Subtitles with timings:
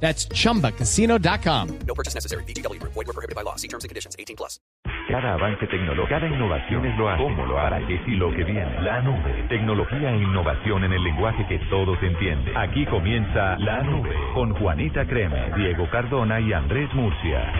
[0.00, 1.78] That's chumbacasino.com.
[1.86, 2.44] No purchase necessary.
[2.44, 2.80] BGW.
[2.82, 3.56] Void were prohibited by law.
[3.56, 4.14] See terms and conditions.
[4.18, 4.60] 18 plus.
[5.08, 7.22] Cada avance tecnológico, cada innovación es lo hace.
[7.22, 7.78] ¿Cómo lo hará?
[7.86, 8.82] ¿Qué y lo que viene?
[8.82, 9.46] La nube.
[9.48, 12.56] Tecnología e innovación en el lenguaje que todos entienden.
[12.56, 17.52] Aquí comienza La Nube con Juanita Creme, Diego Cardona y Andrés Murcia.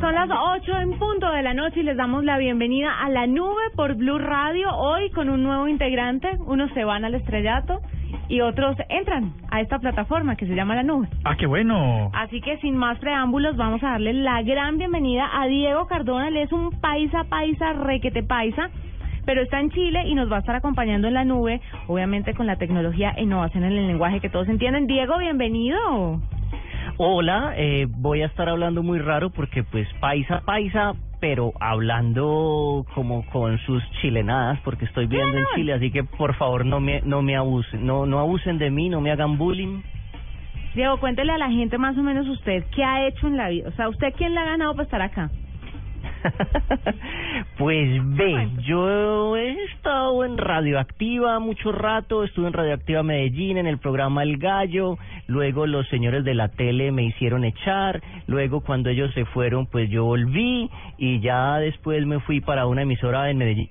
[0.00, 3.26] Son las 8 en punto de la noche y les damos la bienvenida a la
[3.26, 4.76] nube por Blue Radio.
[4.76, 6.28] Hoy con un nuevo integrante.
[6.46, 7.80] Unos se van al estrellato
[8.28, 11.08] y otros entran a esta plataforma que se llama la nube.
[11.24, 12.10] Ah, qué bueno.
[12.14, 16.28] Así que sin más preámbulos vamos a darle la gran bienvenida a Diego Cardona.
[16.28, 18.70] Él es un paisa, paisa, requete paisa.
[19.24, 22.46] Pero está en Chile y nos va a estar acompañando en la nube, obviamente con
[22.46, 24.86] la tecnología e innovación en el lenguaje que todos entienden.
[24.86, 26.22] Diego, bienvenido.
[26.96, 33.24] Hola, eh, voy a estar hablando muy raro porque pues paisa, paisa, pero hablando como
[33.26, 37.22] con sus chilenadas porque estoy viviendo en Chile, así que por favor no me no
[37.22, 39.82] me abusen, no no abusen de mí, no me hagan bullying.
[40.74, 43.68] Diego, cuéntele a la gente más o menos usted qué ha hecho en la vida.
[43.68, 45.30] O sea, ¿usted quién le ha ganado para estar acá?
[47.58, 53.78] pues ve, yo he estado en Radioactiva mucho rato, estuve en Radioactiva Medellín en el
[53.78, 59.12] programa El Gallo, luego los señores de la tele me hicieron echar, luego cuando ellos
[59.14, 63.70] se fueron pues yo volví y ya después me fui para una emisora en Medellín.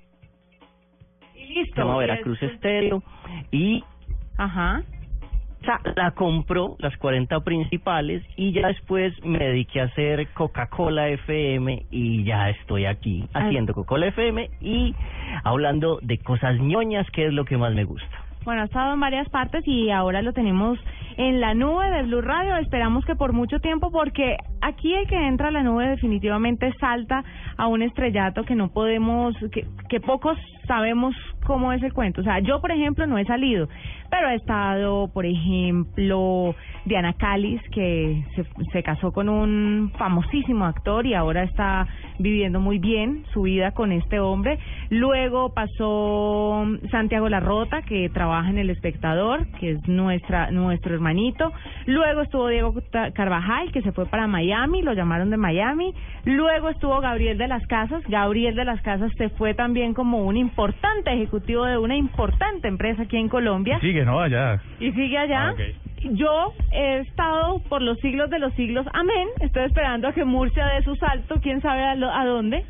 [1.35, 1.75] Y listo.
[1.75, 3.03] Se llama Y Veracruz Estéreo
[3.51, 3.83] y
[4.37, 4.83] Ajá.
[5.95, 12.23] La compró las 40 principales y ya después me dediqué a hacer Coca-Cola FM y
[12.23, 13.39] ya estoy aquí Ah.
[13.39, 14.95] haciendo Coca-Cola FM y
[15.43, 18.07] hablando de cosas ñoñas que es lo que más me gusta.
[18.45, 20.79] Bueno, ha estado en varias partes y ahora lo tenemos
[21.17, 22.55] en la nube de Blue Radio.
[22.57, 27.23] Esperamos que por mucho tiempo, porque aquí el que entra a la nube definitivamente salta
[27.57, 32.21] a un estrellato que no podemos, que, que pocos sabemos cómo es el cuento.
[32.21, 33.67] O sea, yo, por ejemplo, no he salido,
[34.11, 41.05] pero he estado, por ejemplo, Diana Calis, que se, se casó con un famosísimo actor
[41.05, 41.87] y ahora está
[42.19, 44.59] viviendo muy bien su vida con este hombre.
[44.89, 51.51] Luego pasó Santiago Larrota, que trabaja en El Espectador, que es nuestra nuestro hermanito.
[51.85, 52.73] Luego estuvo Diego
[53.13, 55.93] Carvajal, que se fue para Miami, lo llamaron de Miami.
[56.25, 58.03] Luego estuvo Gabriel de las Casas.
[58.07, 63.03] Gabriel de las Casas se fue también como un importante ejecutivo de una importante empresa
[63.03, 63.79] aquí en Colombia.
[63.79, 64.19] Sigue, ¿no?
[64.19, 64.59] Allá.
[64.79, 65.49] Y sigue allá.
[65.49, 65.53] Ah.
[66.11, 69.27] Yo he estado por los siglos de los siglos, amén.
[69.39, 72.63] Estoy esperando a que Murcia dé su salto, quién sabe a, lo- a dónde.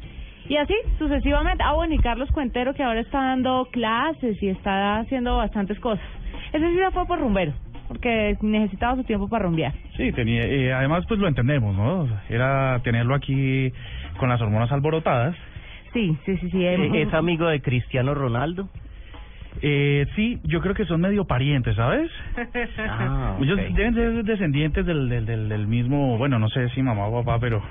[0.47, 1.61] Y así sucesivamente.
[1.65, 6.05] Ah, bueno, y Carlos Cuentero, que ahora está dando clases y está haciendo bastantes cosas.
[6.53, 7.51] Ese sí se fue por rumbero,
[7.87, 9.73] porque necesitaba su tiempo para rumbear.
[9.95, 12.07] Sí, tenía, eh, además pues lo entendemos, ¿no?
[12.29, 13.71] Era tenerlo aquí
[14.19, 15.35] con las hormonas alborotadas.
[15.93, 16.65] Sí, sí, sí, sí.
[16.65, 18.67] Eh, hemos- ¿Es amigo de Cristiano Ronaldo?
[19.61, 22.11] Eh, sí, yo creo que son medio parientes, ¿sabes?
[22.77, 23.75] Ah, Ellos ok.
[23.75, 27.39] deben ser descendientes del, del, del, del mismo, bueno, no sé si mamá o papá,
[27.39, 27.61] pero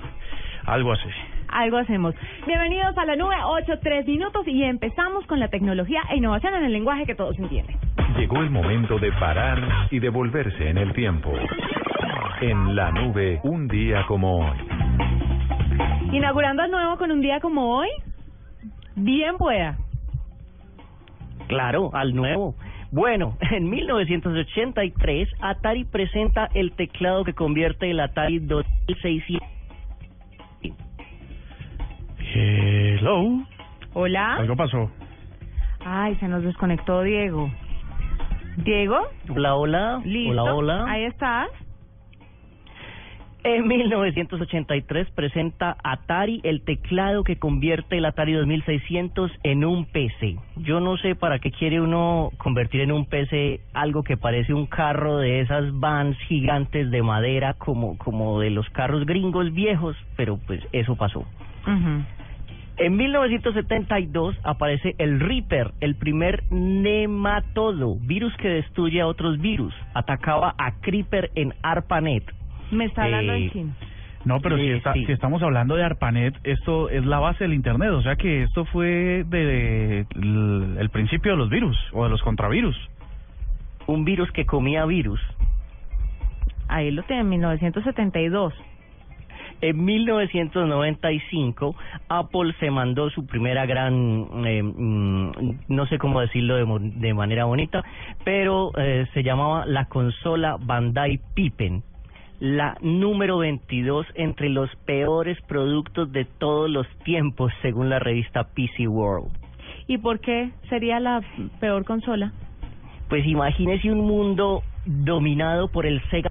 [0.64, 1.08] algo así.
[1.48, 2.14] Algo hacemos.
[2.44, 6.64] Bienvenidos a la nube, 8, 3 minutos y empezamos con la tecnología e innovación en
[6.64, 7.76] el lenguaje que todos entienden.
[8.16, 11.32] Llegó el momento de parar y devolverse en el tiempo.
[12.40, 14.56] En la nube, un día como hoy.
[16.12, 17.88] Inaugurando el nuevo con un día como hoy,
[18.94, 19.76] bien pueda.
[21.46, 22.54] Claro, al nuevo.
[22.90, 29.46] Bueno, en 1983 Atari presenta el teclado que convierte el Atari 2600
[32.34, 33.44] Hello.
[33.92, 34.36] Hola.
[34.36, 34.90] Algo pasó.
[35.84, 37.50] Ay, se nos desconectó Diego.
[38.56, 40.00] Diego, Hola, hola.
[40.04, 40.42] listo.
[40.42, 40.84] Hola, hola.
[40.88, 41.48] Ahí estás.
[43.44, 50.36] En 1983 presenta Atari el teclado que convierte el Atari 2600 en un PC.
[50.56, 54.66] Yo no sé para qué quiere uno convertir en un PC algo que parece un
[54.66, 60.38] carro de esas vans gigantes de madera como como de los carros gringos viejos, pero
[60.44, 61.24] pues eso pasó.
[62.78, 69.74] En 1972 aparece el Reaper, el primer nematodo, virus que destruye a otros virus.
[69.94, 72.24] Atacaba a Creeper en ARPANET.
[72.70, 73.72] Me está hablando Eh, en chino.
[74.26, 75.06] No, pero si, Eh, está- sí.
[75.06, 78.64] si estamos hablando de ARPANET, esto es la base del Internet, o sea que esto
[78.66, 82.76] fue de, de- el, el principio de los virus o de los contravirus.
[83.86, 85.20] Un virus que comía virus.
[86.68, 88.52] Ahí lo tiene, en 1972.
[89.60, 91.74] En 1995,
[92.08, 95.30] Apple se mandó su primera gran, eh, mm,
[95.68, 97.82] no sé cómo decirlo de, de manera bonita,
[98.24, 101.82] pero eh, se llamaba la consola Bandai Pippen.
[102.38, 108.86] La número 22 entre los peores productos de todos los tiempos, según la revista PC
[108.88, 109.30] World.
[109.86, 111.22] ¿Y por qué sería la
[111.60, 112.32] peor consola?
[113.08, 116.30] Pues imagínese un mundo dominado por el Sega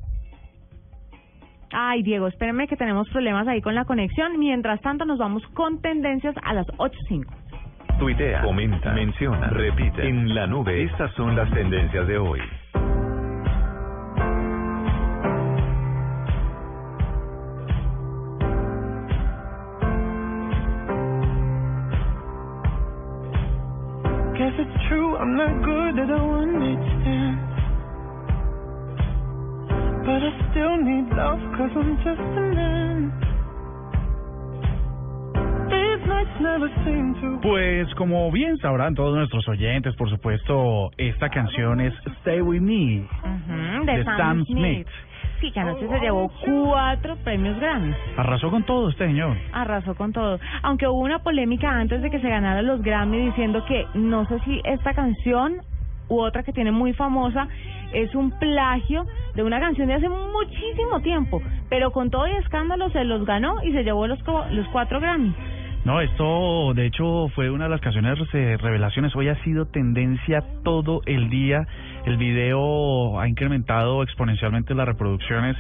[1.77, 4.39] Ay, Diego, espérenme que tenemos problemas ahí con la conexión.
[4.39, 7.25] Mientras tanto, nos vamos con tendencias a las 8.05.
[7.99, 10.07] Tuitea, comenta, menciona, repite.
[10.07, 12.39] En la nube, estas son las tendencias de hoy.
[31.57, 33.25] Cause I'm just a man.
[37.41, 43.01] Pues como bien sabrán todos nuestros oyentes, por supuesto, esta canción es Stay With Me.
[43.01, 44.87] Ujú, De Sam Smith.
[45.39, 47.93] Sí, que anoche se llevó cuatro premios Grammy.
[48.17, 49.37] Arrasó con todo este señor.
[49.53, 50.39] Arrasó con todo.
[50.63, 54.39] Aunque hubo una polémica antes de que se ganara los Grammy diciendo que no sé
[54.45, 55.57] si esta canción
[56.07, 57.47] u otra que tiene muy famosa
[57.95, 59.05] es un plagio
[59.35, 61.41] de una canción de hace muchísimo tiempo.
[61.69, 64.19] Pero con todo y escándalo se los ganó y se llevó los,
[64.51, 65.33] los cuatro Grammy.
[65.85, 69.15] No, esto de hecho fue una de las canciones eh, revelaciones.
[69.15, 71.67] Hoy ha sido tendencia todo el día.
[72.05, 75.55] El video ha incrementado exponencialmente las reproducciones.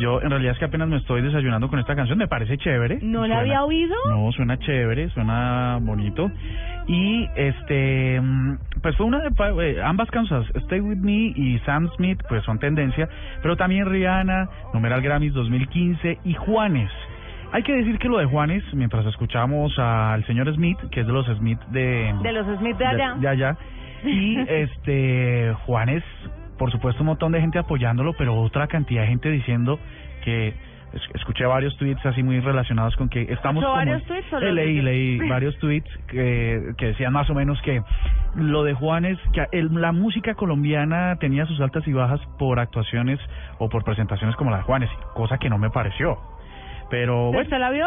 [0.00, 2.18] Yo en realidad es que apenas me estoy desayunando con esta canción.
[2.18, 2.98] Me parece chévere.
[3.02, 3.94] ¿No la Suena- había oído?
[4.08, 6.30] No, suena chévere, suena bonito.
[6.88, 9.30] Y este, mm, pues fue una de
[9.70, 13.08] eh, ambas canciones, Stay With Me y Sam Smith, pues son tendencia.
[13.42, 16.90] Pero también Rihanna, numeral Grammys 2015 y Juanes.
[17.52, 21.12] Hay que decir que lo de Juanes, mientras escuchamos al señor Smith, que es de
[21.12, 23.14] los Smith de, De los Smith de allá.
[23.18, 23.56] de allá,
[24.04, 26.02] y este Juanes,
[26.60, 29.78] por supuesto un montón de gente apoyándolo, pero otra cantidad de gente diciendo
[30.24, 30.48] que
[30.92, 34.52] es- escuché varios tweets así muy relacionados con que estamos ¿Escuchó como varios tweets Eh,
[34.52, 37.80] leí leí varios tweets que, que decían más o menos que
[38.34, 43.18] lo de Juanes que el- la música colombiana tenía sus altas y bajas por actuaciones
[43.58, 46.18] o por presentaciones como la de Juanes cosa que no me pareció.
[46.90, 47.40] Pero bueno.
[47.42, 47.86] ¿Usted la vio?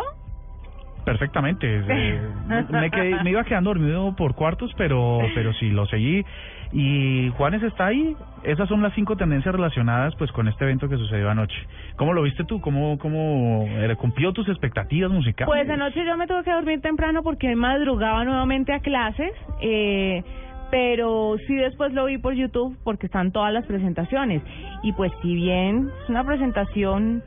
[1.06, 1.68] Perfectamente.
[1.90, 2.22] eh,
[2.70, 6.24] me, quedé- me iba quedando dormido por cuartos, pero pero sí, lo seguí.
[6.72, 8.16] Y Juanes está ahí.
[8.44, 11.56] Esas son las cinco tendencias relacionadas pues con este evento que sucedió anoche.
[11.98, 12.60] ¿Cómo lo viste tú?
[12.62, 15.46] ¿Cómo, cómo eh, cumplió tus expectativas musicales?
[15.54, 20.24] Pues anoche yo me tuve que dormir temprano porque madrugaba nuevamente a clases, eh,
[20.72, 24.42] pero sí después lo vi por YouTube porque están todas las presentaciones.
[24.82, 27.22] Y pues si bien es una presentación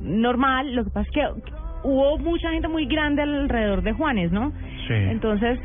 [0.00, 1.50] normal, lo que pasa es que
[1.82, 4.52] hubo mucha gente muy grande alrededor de Juanes, ¿no?
[4.86, 4.94] Sí.
[4.94, 5.58] Entonces,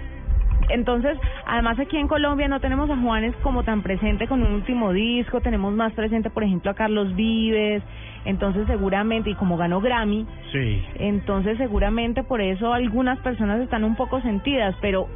[0.69, 4.93] entonces, además aquí en Colombia no tenemos a Juanes como tan presente con un último
[4.93, 7.83] disco, tenemos más presente, por ejemplo, a Carlos Vives,
[8.25, 10.81] entonces seguramente, y como ganó Grammy, Sí.
[10.99, 15.07] entonces seguramente por eso algunas personas están un poco sentidas, pero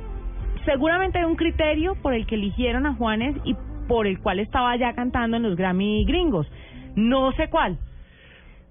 [0.65, 3.55] seguramente hay un criterio por el que eligieron a Juanes y
[3.87, 6.45] por el cual estaba ya cantando en los Grammy gringos.
[6.95, 7.77] No sé cuál,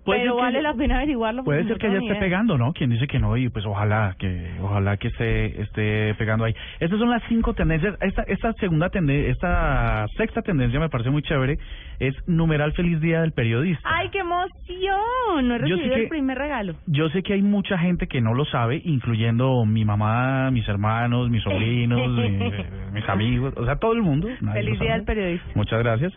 [0.07, 1.45] pero que vale la pena averiguarlo.
[1.45, 2.21] Puede ser que ni esté idea.
[2.21, 2.73] pegando, ¿no?
[2.73, 6.55] Quien dice que no y pues ojalá que ojalá que esté esté pegando ahí.
[6.81, 7.97] Estas son las cinco tendencias.
[8.01, 11.59] Esta esta segunda tendencia, esta sexta tendencia me parece muy chévere.
[11.99, 13.81] Es numeral feliz día del periodista.
[13.91, 15.49] ¡Ay, qué emoción!
[15.49, 16.75] No he recibido que- el primer regalo.
[16.87, 21.31] Yo sé que hay mucha gente que no lo sabe, incluyendo mi mamá, mis hermanos,
[21.31, 22.39] mis sobrinos, mi-
[22.93, 24.29] mis amigos, o sea, todo el mundo.
[24.53, 25.47] Feliz día del periodista.
[25.55, 26.13] Muchas gracias.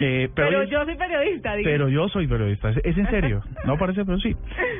[0.00, 1.70] Eh, pero, Pero, hoy es- yo soy periodista, digo.
[1.70, 4.34] pero yo soy periodista, es, es en serio, no parece, pero sí.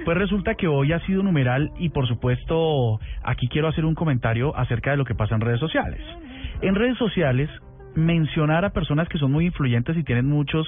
[0.05, 4.57] Pues resulta que hoy ha sido numeral y por supuesto aquí quiero hacer un comentario
[4.57, 6.01] acerca de lo que pasa en redes sociales.
[6.63, 7.49] En redes sociales,
[7.95, 10.67] mencionar a personas que son muy influyentes y tienen muchos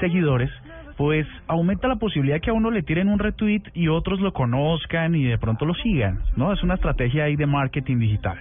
[0.00, 0.50] seguidores,
[0.96, 5.14] pues aumenta la posibilidad que a uno le tiren un retweet y otros lo conozcan
[5.14, 6.52] y de pronto lo sigan, ¿no?
[6.52, 8.38] Es una estrategia ahí de marketing digital.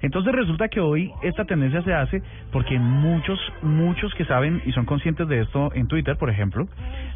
[0.00, 4.86] Entonces resulta que hoy esta tendencia se hace porque muchos, muchos que saben y son
[4.86, 6.66] conscientes de esto en Twitter, por ejemplo,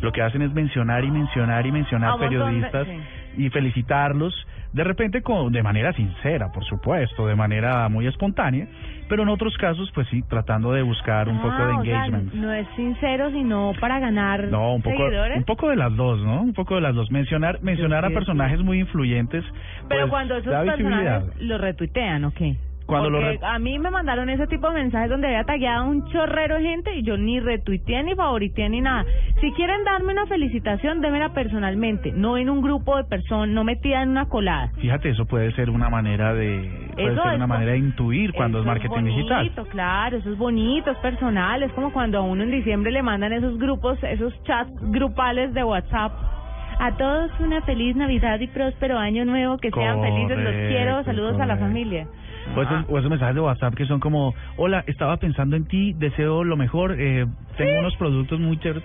[0.01, 3.26] lo que hacen es mencionar y mencionar y A mencionar montón periodistas sí.
[3.37, 4.35] Y felicitarlos,
[4.73, 8.67] de repente con, de manera sincera, por supuesto, de manera muy espontánea,
[9.09, 11.95] pero en otros casos, pues sí, tratando de buscar un poco Ah, de o sea,
[12.07, 12.35] engagement.
[12.35, 15.37] no es sincero, sino para ganar No, un poco, seguidores.
[15.39, 16.43] un poco de las dos, ¿no?
[16.43, 17.11] Un poco de las dos.
[17.11, 19.45] Mencionar, mencionar a sí, personajes muy influyentes.
[19.89, 22.57] Pero pues, cuando esos personajes los retuitean, ¿o qué?
[22.87, 25.87] Cuando lo Porque re- a mí me mandaron ese tipo de mensajes donde había tagueado
[25.89, 29.05] un chorrero de gente y yo ni retuiteé ni favorité ni nada.
[29.41, 34.03] Si quieren darme una felicitación, démela personalmente, no en un grupo de personas, no metida
[34.03, 34.71] en una colada.
[34.79, 38.33] Fíjate, eso puede ser una manera de puede Eso ser es una manera de intuir
[38.33, 39.67] cuando es marketing bonito, digital.
[39.69, 43.33] claro, eso es bonito, es personal, es como cuando a uno en diciembre le mandan
[43.33, 46.13] esos grupos, esos chats grupales de WhatsApp.
[46.79, 51.05] A todos una feliz Navidad y próspero año nuevo, que sean felices, los quiero, Correcto,
[51.11, 52.07] saludos a la familia.
[52.55, 55.93] O esos, o esos mensajes de WhatsApp que son como, hola, estaba pensando en ti,
[55.95, 57.27] deseo lo mejor, eh,
[57.57, 58.85] tengo unos productos muy chéveres.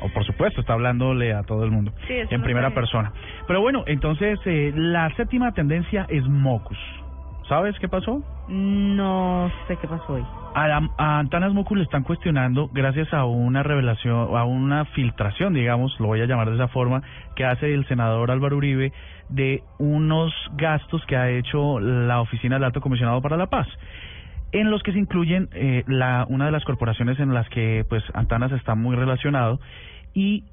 [0.00, 3.12] O por supuesto, está hablándole a todo el mundo Sí, en no primera persona.
[3.46, 6.78] Pero bueno, entonces eh, la séptima tendencia es Mocus.
[7.48, 8.22] ¿Sabes qué pasó?
[8.48, 10.24] No sé qué pasó hoy.
[10.54, 15.98] A, a Antanas Mocus le están cuestionando gracias a una revelación, a una filtración, digamos,
[15.98, 17.02] lo voy a llamar de esa forma,
[17.36, 18.92] que hace el senador Álvaro Uribe
[19.30, 23.66] de unos gastos que ha hecho la Oficina del Alto Comisionado para la Paz
[24.52, 28.02] en los que se incluyen eh, la una de las corporaciones en las que pues
[28.14, 29.60] Antanas está muy relacionado
[30.14, 30.44] y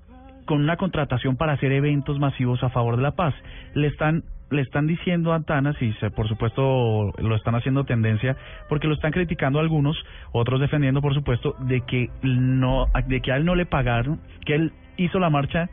[0.46, 3.34] con una contratación para hacer eventos masivos a favor de la paz.
[3.74, 8.38] Le están le están diciendo a Antanas y se, por supuesto lo están haciendo tendencia
[8.70, 9.98] porque lo están criticando algunos,
[10.32, 14.56] otros defendiendo por supuesto de que no de que a él no le pagaron, que
[14.56, 15.70] él hizo la marcha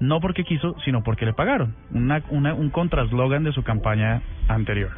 [0.00, 1.74] no porque quiso, sino porque le pagaron.
[1.92, 4.90] Una, una, un contraslogan de su campaña anterior.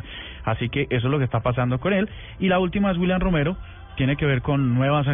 [0.45, 2.09] Así que eso es lo que está pasando con él.
[2.39, 3.57] Y la última es William Romero,
[3.97, 5.07] tiene que ver con nuevas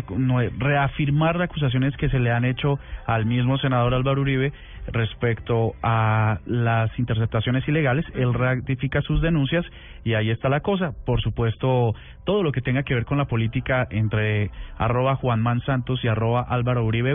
[0.59, 4.53] reafirmar acusaciones que se le han hecho al mismo senador Álvaro Uribe
[4.93, 8.05] respecto a las interceptaciones ilegales.
[8.15, 9.65] Él ratifica sus denuncias
[10.05, 10.93] y ahí está la cosa.
[11.05, 16.05] Por supuesto, todo lo que tenga que ver con la política entre arroba Juanman Santos
[16.05, 17.09] y arroba Álvaro Uribe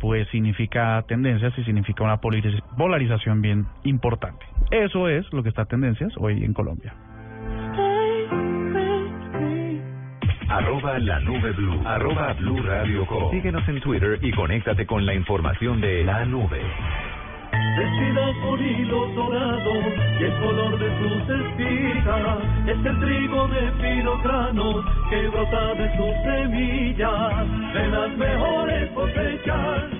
[0.00, 4.44] pues significa tendencias y significa una polariz- polarización bien importante.
[4.70, 6.94] Eso es lo que está tendencias hoy en Colombia.
[10.60, 11.80] Arroba la nube blue.
[11.86, 13.30] Arroba blue radio com.
[13.30, 16.60] Síguenos en Twitter y conéctate con la información de la nube.
[17.78, 19.84] Vestida con hilos dorados
[20.20, 25.96] y el color de sus espigas es el trigo de fino grano que brota de
[25.96, 27.46] sus semillas.
[27.72, 29.99] De las mejores cosechas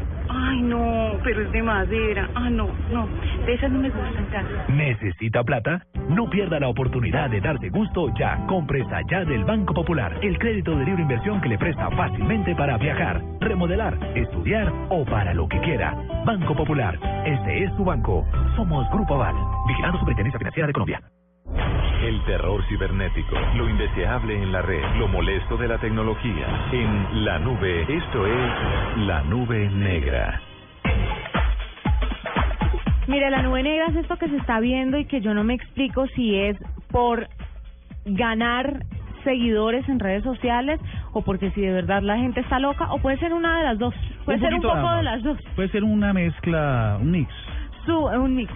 [0.33, 2.29] Ay, no, pero es de madera.
[2.35, 3.07] Ah, no, no,
[3.45, 4.51] de esas no me gustan tanto.
[4.69, 5.85] ¿Necesita plata?
[6.09, 8.45] No pierda la oportunidad de darse gusto ya.
[8.47, 12.77] Compre ya del Banco Popular, el crédito de libre inversión que le presta fácilmente para
[12.77, 15.95] viajar, remodelar, estudiar o para lo que quiera.
[16.25, 18.25] Banco Popular, este es su banco.
[18.55, 19.35] Somos Grupo Aval,
[19.67, 21.01] vigilando Superintendencia Financiera de Colombia.
[22.01, 26.47] El terror cibernético, lo indeseable en la red, lo molesto de la tecnología.
[26.71, 30.41] En la nube, esto es la nube negra.
[33.07, 35.53] Mira, la nube negra es esto que se está viendo y que yo no me
[35.53, 36.57] explico si es
[36.89, 37.27] por
[38.05, 38.83] ganar
[39.23, 40.79] seguidores en redes sociales
[41.13, 43.77] o porque si de verdad la gente está loca o puede ser una de las
[43.77, 43.93] dos.
[44.25, 45.37] Puede ser un poco de las dos.
[45.55, 47.31] Puede ser una mezcla, un mix.
[47.85, 48.51] Su, un mix.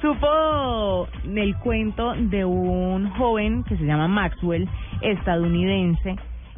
[0.00, 4.68] Supo el cuento de un joven que se llama Maxwell,
[5.02, 6.16] estadounidense,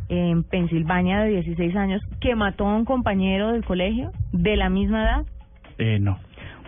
[0.09, 5.03] en Pensilvania de 16 años, que mató a un compañero del colegio de la misma
[5.03, 5.27] edad.
[5.79, 6.19] Eh, no.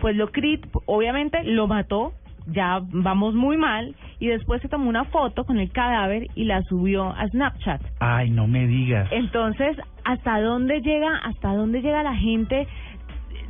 [0.01, 2.13] Pues lo crit, obviamente lo mató,
[2.47, 6.61] ya vamos muy mal, y después se tomó una foto con el cadáver y la
[6.63, 7.81] subió a Snapchat.
[7.99, 9.07] Ay, no me digas.
[9.11, 12.67] Entonces, ¿hasta dónde llega, hasta dónde llega la gente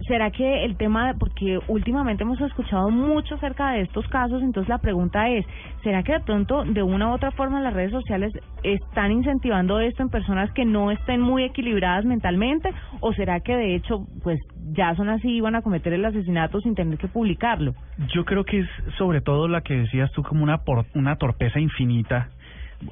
[0.07, 4.79] ¿será que el tema, porque últimamente hemos escuchado mucho acerca de estos casos, entonces la
[4.79, 5.45] pregunta es,
[5.83, 10.03] ¿será que de pronto de una u otra forma las redes sociales están incentivando esto
[10.03, 12.71] en personas que no estén muy equilibradas mentalmente?
[12.99, 14.39] ¿O será que de hecho, pues
[14.71, 17.73] ya son así y van a cometer el asesinato sin tener que publicarlo?
[18.13, 21.59] Yo creo que es sobre todo la que decías tú como una, por, una torpeza
[21.59, 22.29] infinita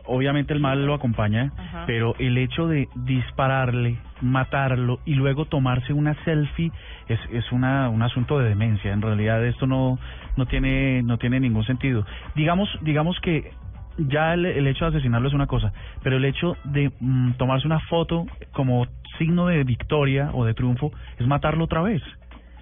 [0.05, 1.83] obviamente el mal lo acompaña, Ajá.
[1.85, 6.71] pero el hecho de dispararle, matarlo y luego tomarse una selfie
[7.07, 8.91] es, es una, un asunto de demencia.
[8.91, 9.97] En realidad esto no,
[10.35, 12.05] no tiene, no tiene ningún sentido.
[12.35, 13.51] Digamos, digamos que
[13.97, 17.65] ya el, el hecho de asesinarlo es una cosa, pero el hecho de mm, tomarse
[17.65, 18.85] una foto como
[19.17, 22.01] signo de victoria o de triunfo es matarlo otra vez.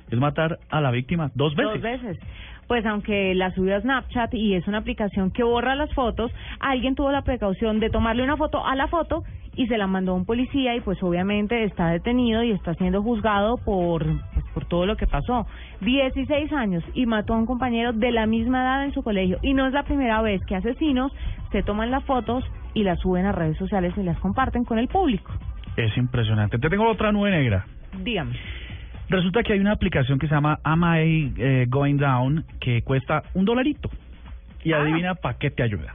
[0.10, 1.74] Es matar a la víctima dos veces.
[1.74, 2.20] Dos veces.
[2.68, 6.96] Pues aunque la subió a Snapchat y es una aplicación que borra las fotos, alguien
[6.96, 9.24] tuvo la precaución de tomarle una foto a la foto
[9.56, 13.02] y se la mandó a un policía y pues obviamente está detenido y está siendo
[13.02, 14.04] juzgado por
[14.34, 15.46] pues, por todo lo que pasó.
[15.82, 19.54] 16 años y mató a un compañero de la misma edad en su colegio y
[19.54, 21.12] no es la primera vez que asesinos
[21.52, 22.44] se toman las fotos
[22.74, 25.32] y las suben a redes sociales y las comparten con el público.
[25.78, 26.58] Es impresionante.
[26.58, 27.66] Te tengo otra nube negra.
[28.04, 28.36] Dígame.
[29.10, 33.24] Resulta que hay una aplicación que se llama Am I eh, Going Down que cuesta
[33.34, 33.90] un dolarito.
[34.64, 34.82] Y Ah.
[34.82, 35.94] adivina para qué te ayuda.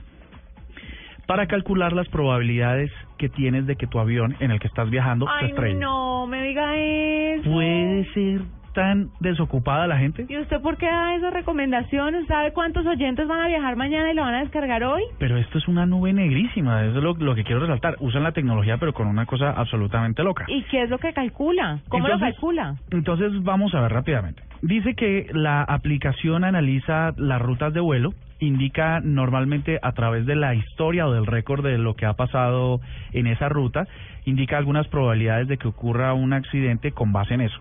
[1.27, 5.27] Para calcular las probabilidades que tienes de que tu avión en el que estás viajando
[5.27, 5.79] se Ay, estrelle.
[5.79, 7.51] no, me diga eso.
[7.51, 8.41] ¿Puede ser
[8.73, 10.27] tan desocupada la gente?
[10.29, 12.27] ¿Y usted por qué da esas recomendaciones?
[12.27, 15.03] ¿Sabe cuántos oyentes van a viajar mañana y lo van a descargar hoy?
[15.19, 17.97] Pero esto es una nube negrísima, eso es lo, lo que quiero resaltar.
[18.01, 20.45] Usan la tecnología pero con una cosa absolutamente loca.
[20.49, 21.81] ¿Y qué es lo que calcula?
[21.89, 22.77] ¿Cómo lo calcula?
[22.91, 24.43] Entonces vamos a ver rápidamente.
[24.63, 30.55] Dice que la aplicación analiza las rutas de vuelo, indica normalmente a través de la
[30.55, 32.81] historia o del récord de lo que ha pasado
[33.13, 33.87] en esa ruta,
[34.27, 37.59] indica algunas probabilidades de que ocurra un accidente con base en eso.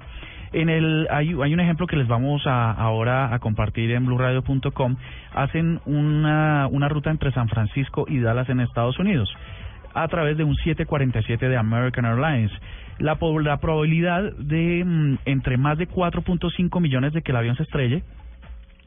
[0.51, 4.96] En el hay, hay un ejemplo que les vamos a, ahora a compartir en blueradio.com.
[5.34, 9.29] Hacen una, una ruta entre San Francisco y Dallas en Estados Unidos
[9.94, 12.51] a través de un 747 de American Airlines.
[13.00, 17.63] La, la probabilidad de mm, entre más de 4.5 millones de que el avión se
[17.63, 18.03] estrelle,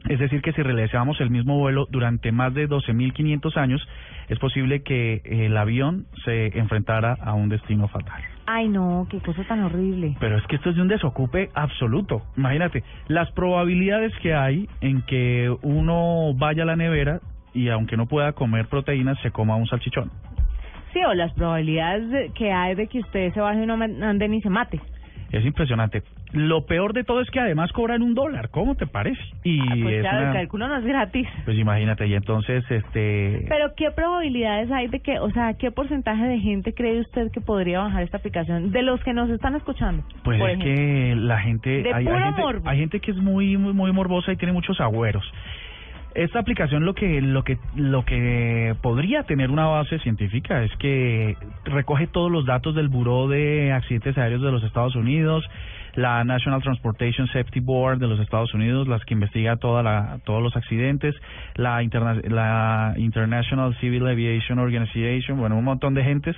[0.09, 3.87] es decir, que si realizamos el mismo vuelo durante más de 12.500 años,
[4.29, 8.21] es posible que el avión se enfrentara a un destino fatal.
[8.45, 10.15] Ay, no, qué cosa tan horrible.
[10.19, 12.21] Pero es que esto es de un desocupe absoluto.
[12.35, 17.19] Imagínate, las probabilidades que hay en que uno vaya a la nevera
[17.53, 20.11] y aunque no pueda comer proteínas, se coma un salchichón.
[20.91, 24.33] Sí, o las probabilidades de- que hay de que usted se baje de un anden
[24.33, 24.79] y se mate.
[25.31, 26.03] Es impresionante.
[26.33, 28.49] Lo peor de todo es que además cobran un dólar.
[28.49, 29.21] ¿Cómo te parece?
[29.43, 31.27] Y Pues es claro, una- el cálculo no es gratis.
[31.45, 33.45] Pues imagínate, y entonces, este...
[33.47, 37.39] Pero ¿qué probabilidades hay de que, o sea, qué porcentaje de gente cree usted que
[37.39, 40.03] podría bajar esta aplicación de los que nos están escuchando?
[40.23, 40.75] Pues por es ejemplo?
[40.75, 42.69] que la gente De hay, hay puro gente, morbo.
[42.69, 45.23] hay gente que es muy, muy muy morbosa y tiene muchos agüeros.
[46.15, 51.35] Esta aplicación lo que lo que lo que podría tener una base científica es que
[51.65, 55.43] recoge todos los datos del Buró de Accidentes Aéreos de los Estados Unidos,
[55.95, 60.41] la National Transportation Safety Board de los Estados Unidos, las que investiga toda la, todos
[60.41, 61.15] los accidentes,
[61.55, 66.35] la, interna- la International Civil Aviation Organization, bueno, un montón de gentes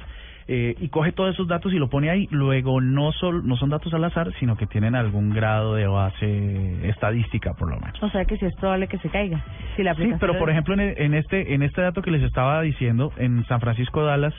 [0.48, 2.28] eh, y coge todos esos datos y lo pone ahí.
[2.30, 6.88] Luego no, sol, no son datos al azar, sino que tienen algún grado de base
[6.90, 8.02] estadística, por lo menos.
[8.04, 9.44] O sea que sí es probable que se caiga.
[9.76, 12.62] Si la Sí, pero por ejemplo en, en este en este dato que les estaba
[12.62, 14.34] diciendo, en San Francisco Dallas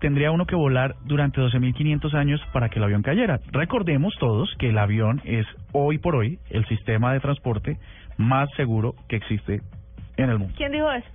[0.00, 3.40] tendría uno que volar durante 12.500 años para que el avión cayera.
[3.52, 7.78] Recordemos todos que el avión es hoy por hoy el sistema de transporte
[8.18, 9.60] más seguro que existe
[10.16, 10.54] en el mundo.
[10.56, 11.06] ¿Quién dijo eso?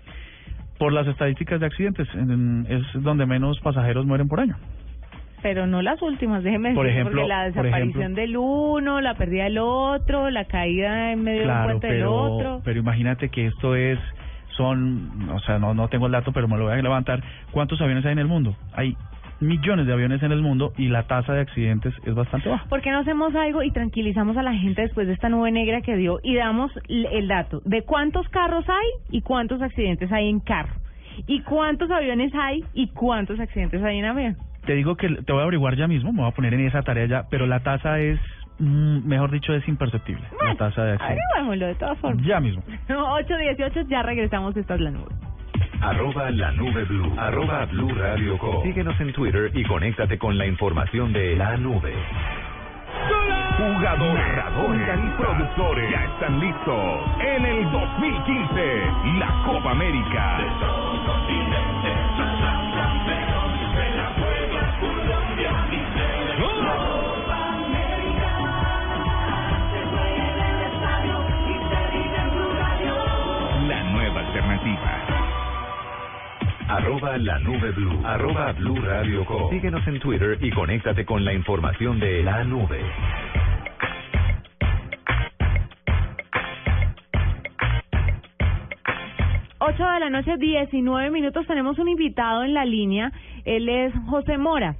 [0.77, 4.57] Por las estadísticas de accidentes, en- es donde menos pasajeros mueren por año.
[5.43, 9.15] Pero no las últimas, déjeme Por decir, ejemplo- porque la por desaparición del uno, la
[9.15, 12.61] pérdida del otro, la caída en medio de un Claro, puente del otro.
[12.63, 13.97] pero imagínate que esto es,
[14.57, 17.23] son, o sea, no, no tengo el dato, pero me lo voy a levantar.
[17.51, 18.55] ¿Cuántos aviones hay en el mundo?
[18.73, 18.95] Hay
[19.41, 22.65] millones de aviones en el mundo y la tasa de accidentes es bastante baja.
[22.69, 25.81] ¿Por qué no hacemos algo y tranquilizamos a la gente después de esta nube negra
[25.81, 30.39] que dio y damos el dato de cuántos carros hay y cuántos accidentes hay en
[30.39, 30.75] carro?
[31.27, 34.37] ¿Y cuántos aviones hay y cuántos accidentes hay en avión?
[34.65, 36.83] Te digo que te voy a averiguar ya mismo, me voy a poner en esa
[36.83, 38.19] tarea ya, pero la tasa es,
[38.61, 40.23] mm, mejor dicho, es imperceptible.
[40.45, 40.93] La tasa de.
[40.93, 42.25] Averiguémoslo de todas formas.
[42.25, 42.63] Ya mismo.
[42.89, 45.11] 818, ya regresamos, esta es la nube.
[45.81, 47.13] Arroba la nube blue.
[47.17, 48.63] Arroba blue radio com.
[48.63, 51.93] Síguenos en Twitter y conéctate con la información de la nube.
[53.57, 58.83] Jugadores, narradores y productores ya están listos en el 2015
[59.19, 60.37] la Copa América.
[76.75, 79.49] Arroba la nube blue, arroba blue radio com.
[79.49, 82.81] Síguenos en Twitter y conéctate con la información de la nube.
[89.59, 91.45] 8 de la noche, 19 minutos.
[91.45, 93.11] Tenemos un invitado en la línea.
[93.45, 94.75] Él es José Mora.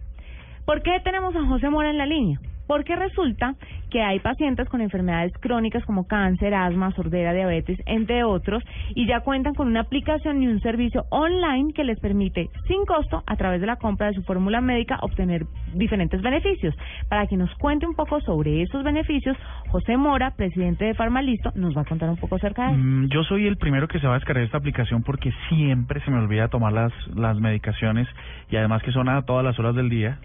[0.66, 2.40] ¿Por qué tenemos a José Mora en la línea?
[2.68, 3.56] Porque resulta
[3.90, 8.64] que hay pacientes con enfermedades crónicas como cáncer, asma, sordera, diabetes, entre otros,
[8.96, 13.24] y ya cuentan con una aplicación y un servicio online que les permite, sin costo,
[13.26, 16.76] a través de la compra de su fórmula médica, obtener diferentes beneficios.
[17.10, 19.36] Para que nos cuente un poco sobre esos beneficios,
[19.70, 22.78] José Mora, presidente de Farmalisto, nos va a contar un poco acerca de.
[22.78, 26.12] Mm, Yo soy el primero que se va a descargar esta aplicación porque siempre se
[26.12, 28.08] me olvida tomar las, las medicaciones
[28.50, 30.20] y además que son a todas las horas del día.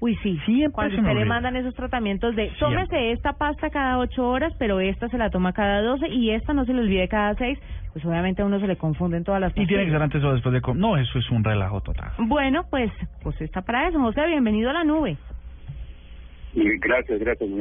[0.00, 0.38] Uy, sí.
[0.46, 2.58] Siempre Cuando se usted le mandan esos tratamientos de, Siempre.
[2.86, 6.54] tómese esta pasta cada ocho horas, pero esta se la toma cada doce y esta
[6.54, 7.58] no se le olvide cada seis,
[7.92, 10.32] pues obviamente a uno se le confunden todas las Y tiene que ser antes o
[10.32, 10.60] después de...
[10.62, 12.12] com- No, eso es un relajo total.
[12.18, 12.90] Bueno, pues,
[13.22, 14.00] pues está para eso.
[14.00, 15.18] José, bienvenido a la nube.
[16.52, 17.60] Gracias, gracias, muy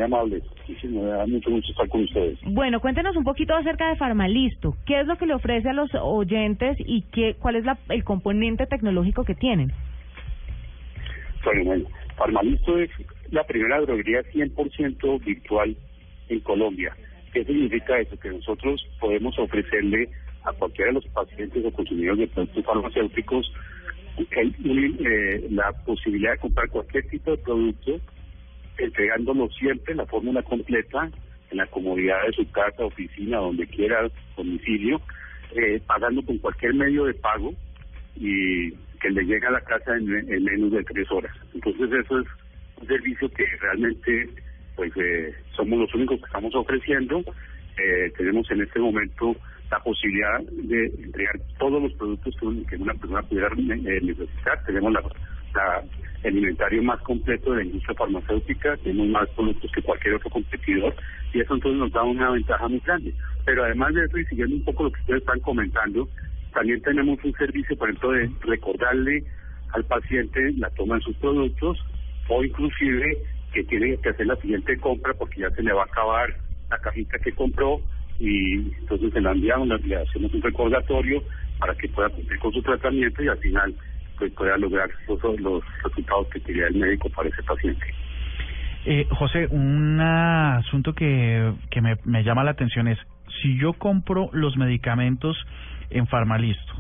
[0.82, 2.40] sí, me da mucho gusto estar con ustedes.
[2.44, 4.74] Bueno, cuéntenos un poquito acerca de Farmalisto.
[4.86, 8.04] ¿Qué es lo que le ofrece a los oyentes y qué, cuál es la, el
[8.04, 9.72] componente tecnológico que tienen?
[11.46, 11.86] Bueno, bueno,
[12.20, 12.90] Farmalisto es
[13.32, 15.78] la primera droguería 100% virtual
[16.28, 16.94] en Colombia.
[17.32, 18.20] ¿Qué significa eso?
[18.20, 20.10] Que nosotros podemos ofrecerle
[20.44, 23.52] a cualquiera de los pacientes o consumidores de productos farmacéuticos
[24.32, 28.02] el- eh, la posibilidad de comprar cualquier tipo de producto,
[28.78, 31.10] entregándolo siempre la fórmula completa
[31.52, 35.02] en la comodidad de su casa, oficina, donde quiera, domicilio,
[35.56, 37.54] eh, pagando con cualquier medio de pago
[38.18, 41.32] y que le llega a la casa en, en menos de tres horas.
[41.54, 42.28] Entonces eso es
[42.82, 44.30] un servicio que realmente
[44.76, 47.20] pues eh, somos los únicos que estamos ofreciendo.
[47.78, 49.36] Eh, tenemos en este momento
[49.72, 52.36] la posibilidad de entregar todos los productos
[52.68, 54.62] que una persona pudiera eh, necesitar.
[54.66, 55.02] Tenemos la,
[55.56, 55.84] la-
[56.24, 60.94] el inventario más completo de la industria farmacéutica, tenemos más productos que cualquier otro competidor
[61.34, 63.14] y eso entonces nos da una ventaja muy grande.
[63.46, 66.10] Pero además de eso, y siguiendo un poco lo que ustedes están comentando,
[66.54, 69.24] también tenemos un servicio, por ejemplo, de recordarle
[69.74, 71.78] al paciente la toma de sus productos
[72.28, 73.18] o inclusive
[73.54, 76.30] que tiene que hacer la siguiente compra porque ya se le va a acabar
[76.70, 77.82] la cajita que compró
[78.20, 81.24] y entonces se la enviamos, le hacemos un recordatorio
[81.58, 83.74] para que pueda cumplir con su tratamiento y al final
[84.18, 87.86] pues pueda lograr los, los resultados que quería el médico para ese paciente.
[88.86, 92.98] Eh, José, un asunto que, que me, me llama la atención es,
[93.42, 95.38] si yo compro los medicamentos
[95.90, 96.74] en Farmalisto,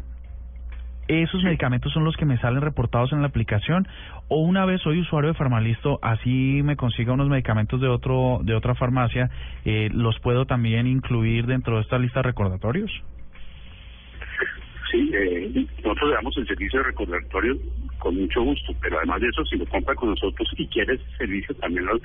[1.08, 3.88] ¿esos medicamentos son los que me salen reportados en la aplicación?
[4.28, 8.54] ¿O una vez soy usuario de Farmalisto, así me consiga unos medicamentos de otro de
[8.54, 9.30] otra farmacia,
[9.66, 12.92] eh, los puedo también incluir dentro de esta lista de recordatorios?
[14.92, 17.58] Sí, eh, nosotros le damos el servicio de recordatorio
[18.00, 21.18] con mucho gusto, pero además de eso, si lo compra con nosotros y quiere ese
[21.18, 22.00] servicio, también lo,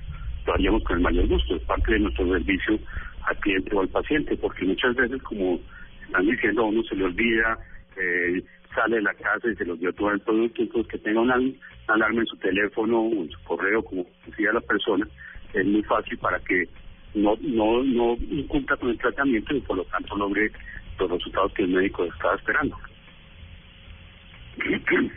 [0.46, 1.56] lo haríamos con el mayor gusto.
[1.56, 2.78] Es parte de nuestro servicio
[3.22, 5.58] al cliente o al paciente, porque muchas veces, como
[6.06, 7.58] están diciendo, a uno se le olvida,
[7.96, 8.42] eh,
[8.74, 11.38] sale de la casa y se le olvidó todo el producto, entonces que tenga una
[11.86, 15.06] alarma en su teléfono o en su correo, como decía la persona,
[15.52, 16.68] es muy fácil para que
[17.14, 20.50] no no no incumpla con el tratamiento y por lo tanto logre
[20.98, 22.76] los resultados que el médico estaba esperando.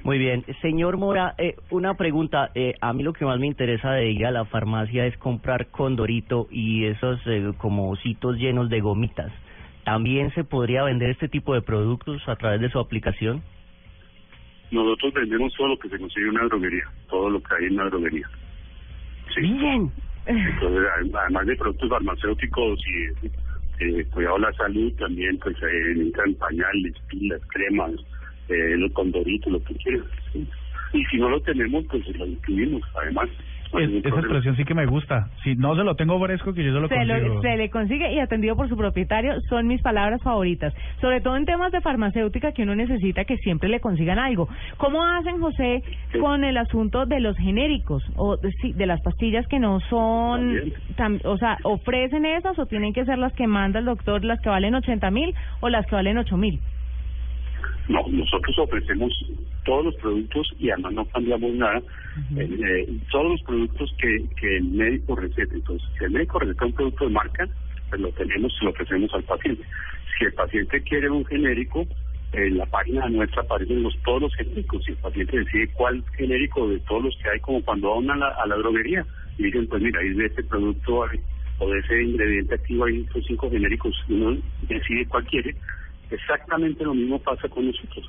[0.03, 0.43] Muy bien.
[0.61, 2.49] Señor Mora, eh, una pregunta.
[2.55, 5.67] Eh, a mí lo que más me interesa de ir a la farmacia es comprar
[5.67, 9.31] condorito y esos eh, como ositos llenos de gomitas.
[9.87, 13.41] ¿También se podría vender este tipo de productos a través de su aplicación?
[14.69, 17.75] Nosotros vendemos todo lo que se consigue en una droguería, todo lo que hay en
[17.75, 18.29] una droguería.
[19.33, 19.43] Sí.
[19.43, 19.89] Bien.
[20.25, 23.27] Entonces, adem- además de productos farmacéuticos y
[23.85, 27.91] eh, cuidado la salud, también pues eh, entran pañales, pilas, cremas,
[28.49, 30.05] eh, los condoritos, lo que quieras.
[30.33, 30.45] ¿sí?
[30.91, 33.29] Y si no lo tenemos, pues lo incluimos, además.
[33.67, 34.19] Es- esa problema.
[34.21, 35.29] expresión sí que me gusta.
[35.43, 37.35] Si no se lo tengo fresco, que yo se lo Se, consigo.
[37.35, 41.35] lo- se le consigue y atendido por su propietario son mis palabras favoritas, sobre todo
[41.37, 44.47] en temas de farmacéutica que uno necesita que siempre le consigan algo.
[44.77, 45.83] ¿Cómo hacen, José,
[46.19, 50.55] con el asunto de los genéricos o de, sí, de las pastillas que no son,
[50.95, 54.39] tam- o sea, ofrecen esas o tienen que ser las que manda el doctor, las
[54.41, 56.59] que valen 80 mil o las que valen 8 mil?
[57.87, 59.13] No, nosotros ofrecemos
[59.63, 61.81] todos los productos y además no cambiamos nada.
[62.35, 65.53] Eh, eh, todos los productos que, que el médico receta.
[65.53, 67.47] Entonces, si el médico receta un producto de marca,
[67.89, 69.63] pues lo tenemos y lo ofrecemos al paciente.
[70.17, 71.87] Si el paciente quiere un genérico,
[72.33, 74.83] en la página nuestra aparecen los, todos los genéricos.
[74.83, 78.15] Si el paciente decide cuál genérico de todos los que hay, como cuando van a
[78.17, 79.05] la, a la droguería,
[79.37, 81.05] y dicen, pues mira, ahí de este producto
[81.59, 85.55] o de ese ingrediente activo hay estos cinco genéricos, y uno decide cuál quiere.
[86.09, 88.05] Exactamente lo mismo pasa con nosotros.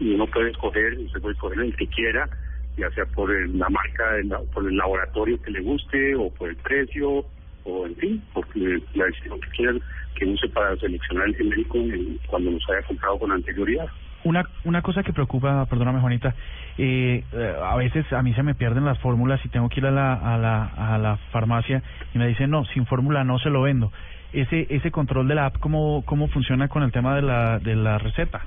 [0.00, 2.28] uno puede escoger, usted puede escoger el que quiera,
[2.76, 7.24] ya sea por la marca, por el laboratorio que le guste o por el precio
[7.64, 9.80] o en fin, porque la decisión que quieran
[10.14, 13.86] que use para seleccionar el genérico en- cuando los haya comprado con anterioridad.
[14.22, 16.34] Una, una cosa que preocupa, perdóname Juanita,
[16.76, 19.86] eh, eh, a veces a mí se me pierden las fórmulas y tengo que ir
[19.86, 21.82] a la, a la, a la farmacia
[22.14, 23.92] y me dicen, no, sin fórmula no se lo vendo.
[24.32, 27.74] Ese, ese control de la app, ¿cómo, cómo funciona con el tema de la, de
[27.74, 28.46] la receta?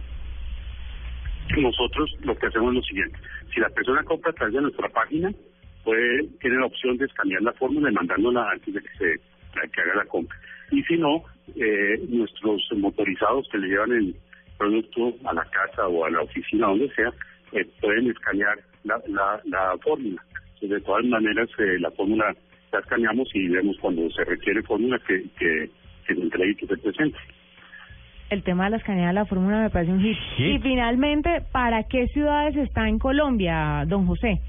[1.58, 3.20] Nosotros lo que hacemos es lo siguiente,
[3.54, 5.32] si la persona compra a través de nuestra página,
[5.84, 9.20] puede tiene la opción de escanear la fórmula y mandándola antes de que se
[9.70, 10.38] que haga la compra.
[10.72, 11.24] Y si no,
[11.56, 14.16] eh, nuestros motorizados que le llevan el
[14.58, 17.12] producto a la casa o a la oficina, donde sea,
[17.52, 20.24] eh, pueden escanear la, la, la fórmula.
[20.62, 22.34] De todas maneras, eh, la fórmula
[22.74, 25.70] la escaneamos y vemos cuando se requiere fórmula que, que,
[26.08, 27.18] que se entregue y que se presente.
[28.30, 30.18] El tema de la escaneada de la fórmula me parece un hit.
[30.40, 34.42] Y finalmente, ¿para qué ciudades está en Colombia, don José?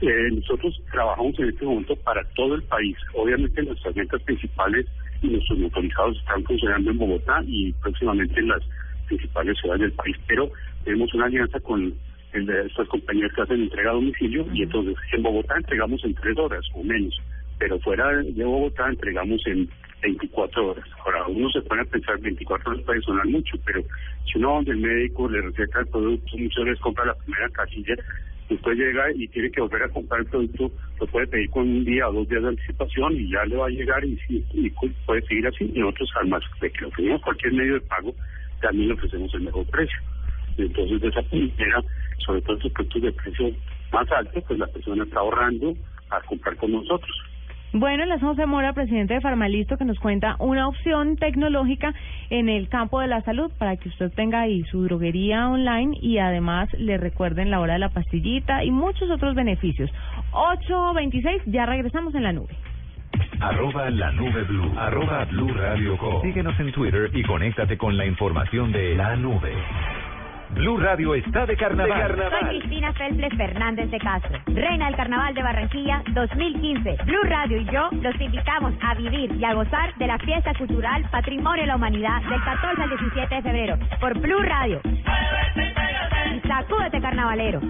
[0.00, 2.96] Eh, nosotros trabajamos en este momento para todo el país.
[3.14, 4.86] Obviamente nuestras ventas principales
[5.20, 8.62] y nuestros motorizados están funcionando en Bogotá y próximamente en las
[9.08, 10.50] principales ciudades del país, pero
[10.84, 11.92] tenemos una alianza con
[12.32, 16.14] el de estas compañías que hacen entrega a domicilio y entonces en Bogotá entregamos en
[16.14, 17.14] tres horas o menos,
[17.58, 19.68] pero fuera de Bogotá entregamos en
[20.02, 20.84] 24 horas.
[21.04, 23.82] Ahora, uno se pone a pensar 24 horas puede sonar mucho, pero
[24.24, 27.48] si uno va donde el médico le receta el producto, muchas veces compra la primera
[27.50, 27.96] casilla,
[28.48, 31.84] después llega y tiene que volver a comprar el producto, lo puede pedir con un
[31.84, 34.70] día o dos días de anticipación y ya le va a llegar y, y
[35.06, 35.70] puede seguir así.
[35.74, 38.14] Y nosotros, además de que ofrecemos cualquier medio de pago,
[38.60, 39.98] también le ofrecemos el mejor precio.
[40.62, 41.82] Entonces, de esa manera,
[42.24, 43.50] sobre todo estos productos de precio
[43.92, 45.74] más alto, pues la persona está ahorrando
[46.10, 47.10] a comprar con nosotros.
[47.72, 51.92] Bueno, es José Mora, presidente de Farmalisto, que nos cuenta una opción tecnológica
[52.30, 56.16] en el campo de la salud para que usted tenga ahí su droguería online y
[56.16, 59.90] además le recuerden la hora de la pastillita y muchos otros beneficios.
[60.32, 62.56] 8.26, ya regresamos en la nube.
[63.40, 64.72] Arroba la nube blue.
[64.78, 66.22] Arroba blue radio com.
[66.22, 69.52] Síguenos en Twitter y conéctate con la información de la nube.
[70.50, 72.16] Blue Radio está de carnaval.
[72.16, 76.96] Soy Cristina Feltres Fernández de Castro, reina del Carnaval de Barranquilla 2015.
[77.04, 81.04] Blue Radio y yo los invitamos a vivir y a gozar de la fiesta cultural
[81.10, 84.80] Patrimonio de la Humanidad del 14 al 17 de febrero por Blue Radio.
[84.84, 87.60] Y sacúdete carnavalero.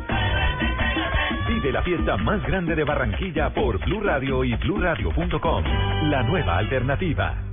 [1.48, 5.64] Vive la fiesta más grande de Barranquilla por Blue Radio y BlueRadio.com.
[6.10, 7.47] La nueva alternativa.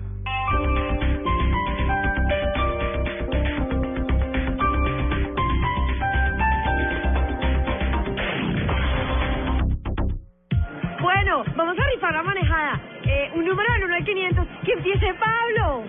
[14.95, 14.95] 500.
[14.95, 15.83] ¡Que empiece Pablo!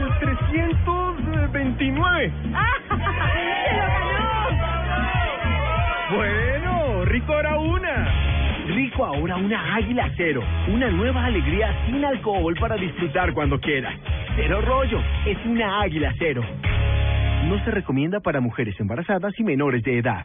[0.00, 2.32] El 329.
[3.64, 4.24] ¡Se lo ganó!
[6.16, 8.12] Bueno, rico ahora una.
[8.66, 13.94] Rico ahora una Águila Cero, una nueva alegría sin alcohol para disfrutar cuando quieras.
[14.36, 16.42] Cero rollo, es una Águila Cero.
[17.44, 20.24] No se recomienda para mujeres embarazadas y menores de edad.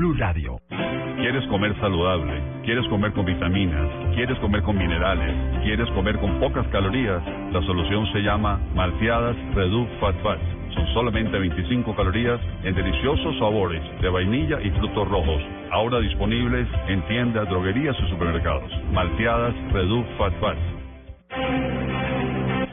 [0.01, 0.59] Blue Radio.
[1.19, 2.41] ¿Quieres comer saludable?
[2.63, 3.87] ¿Quieres comer con vitaminas?
[4.15, 5.61] ¿Quieres comer con minerales?
[5.61, 7.21] ¿Quieres comer con pocas calorías?
[7.53, 10.41] La solución se llama Malteadas Reduc Fat Fats.
[10.73, 15.43] Son solamente 25 calorías en deliciosos sabores de vainilla y frutos rojos.
[15.69, 18.71] Ahora disponibles en tiendas, droguerías y supermercados.
[18.91, 20.61] Malteadas Reduc Fat Fats.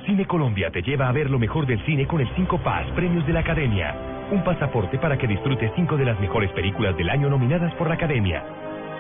[0.07, 3.27] Cine Colombia te lleva a ver lo mejor del cine con el 5 Paz Premios
[3.27, 4.18] de la Academia.
[4.31, 7.95] Un pasaporte para que disfrutes cinco de las mejores películas del año nominadas por la
[7.95, 8.45] Academia.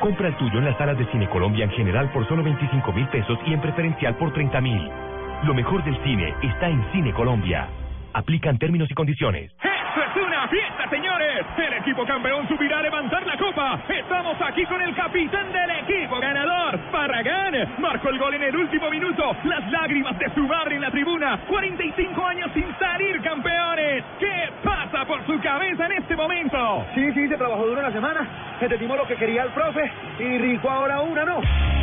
[0.00, 3.06] Compra el tuyo en las salas de Cine Colombia en general por solo 25 mil
[3.08, 4.90] pesos y en preferencial por 30 mil.
[5.44, 7.68] Lo mejor del cine está en Cine Colombia.
[8.14, 9.52] Aplican términos y condiciones.
[9.52, 11.46] ¡Esto es fiesta, señores!
[11.56, 13.80] El equipo campeón subirá a levantar la copa.
[13.88, 17.74] Estamos aquí con el capitán del equipo ganador, Barragán.
[17.78, 19.36] Marcó el gol en el último minuto.
[19.44, 21.38] Las lágrimas de su madre en la tribuna.
[21.48, 24.04] 45 años sin salir campeones.
[24.18, 26.86] ¿Qué pasa por su cabeza en este momento?
[26.94, 28.56] Sí, sí, se trabajó duro una semana.
[28.60, 31.40] Se te timó lo que quería el profe y rico ahora una, ¿no?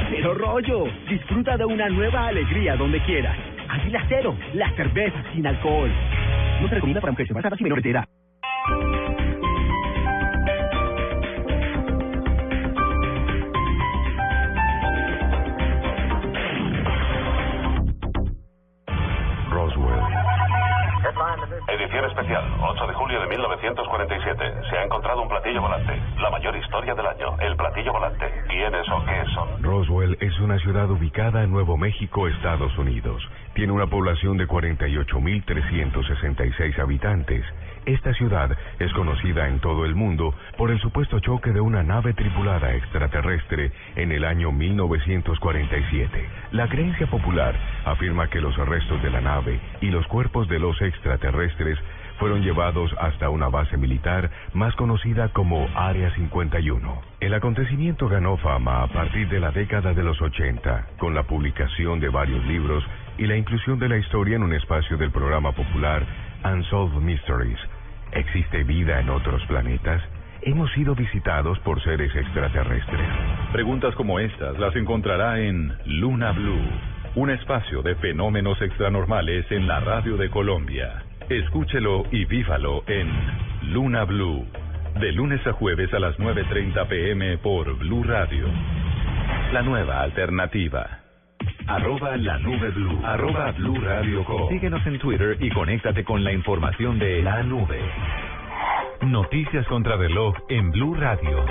[0.10, 0.86] Cero rollo.
[1.10, 3.38] Disfruta de una nueva alegría donde quieras.
[3.70, 5.92] Águila Cero, la cerveza sin alcohol.
[6.62, 8.06] No se recomienda para mujeres embarazadas y menores de edad.
[19.50, 20.02] Roswell.
[21.68, 24.54] Edición especial, 8 de julio de 1947.
[24.70, 26.02] Se ha encontrado un platillo volante.
[26.18, 28.26] La mayor historia del año, el platillo volante.
[28.48, 29.62] ¿Quiénes o qué son?
[29.62, 33.22] Roswell es una ciudad ubicada en Nuevo México, Estados Unidos.
[33.54, 37.46] Tiene una población de 48.366 habitantes.
[37.86, 42.14] Esta ciudad es conocida en todo el mundo por el supuesto choque de una nave
[42.14, 46.28] tripulada extraterrestre en el año 1947.
[46.52, 50.82] La creencia popular afirma que los restos de la nave y los cuerpos de los
[50.82, 51.78] extraterrestres
[52.18, 57.02] fueron llevados hasta una base militar más conocida como Área 51.
[57.20, 62.00] El acontecimiento ganó fama a partir de la década de los 80, con la publicación
[62.00, 62.84] de varios libros
[63.20, 66.04] y la inclusión de la historia en un espacio del programa popular
[66.44, 67.60] Unsolved Mysteries.
[68.12, 70.02] ¿Existe vida en otros planetas?
[70.42, 73.08] ¿Hemos sido visitados por seres extraterrestres?
[73.52, 76.70] Preguntas como estas las encontrará en Luna Blue,
[77.16, 81.04] un espacio de fenómenos extranormales en la radio de Colombia.
[81.30, 83.10] Escúchelo y vívalo en
[83.74, 84.46] Luna Blue,
[85.00, 88.46] de lunes a jueves a las 9.30 pm por Blue Radio.
[89.52, 91.05] La nueva alternativa.
[91.68, 93.00] Arroba la nube blue.
[93.04, 94.50] Arroba blue radio com.
[94.50, 97.80] Síguenos en Twitter y conéctate con la información de La nube.
[99.02, 101.44] Noticias contra reloj en Blue Radio.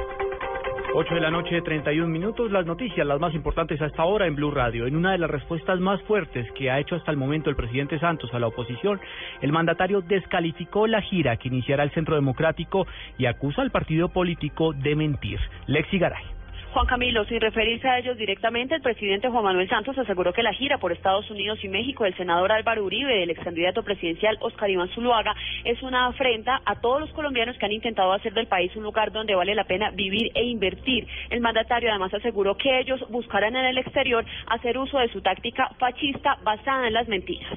[0.95, 2.53] 8 de la noche, 31 minutos.
[2.53, 4.87] Las noticias, las más importantes hasta ahora en Blue Radio.
[4.87, 7.99] En una de las respuestas más fuertes que ha hecho hasta el momento el presidente
[7.99, 9.01] Santos a la oposición,
[9.43, 12.87] el mandatario descalificó la gira que iniciará el Centro Democrático
[13.19, 15.41] y acusa al partido político de mentir.
[15.67, 16.44] Lexi Garay.
[16.75, 20.53] Juan Camilo, sin referirse a ellos directamente, el presidente Juan Manuel Santos aseguró que la
[20.53, 24.37] gira por Estados Unidos y México del senador Álvaro Uribe y del ex candidato presidencial
[24.41, 28.49] Oscar Iván Zuluaga es una afrenta a todos los colombianos que han intentado hacer del
[28.49, 31.07] país un lugar donde vale la pena vivir e invertir.
[31.31, 35.71] El mandatario además aseguró que ellos buscarán en el exterior hacer uso de su táctica
[35.79, 37.57] fascista basada en las mentiras.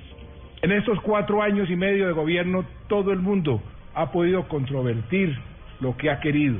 [0.61, 3.63] En estos cuatro años y medio de gobierno, todo el mundo
[3.95, 5.35] ha podido controvertir
[5.79, 6.59] lo que ha querido.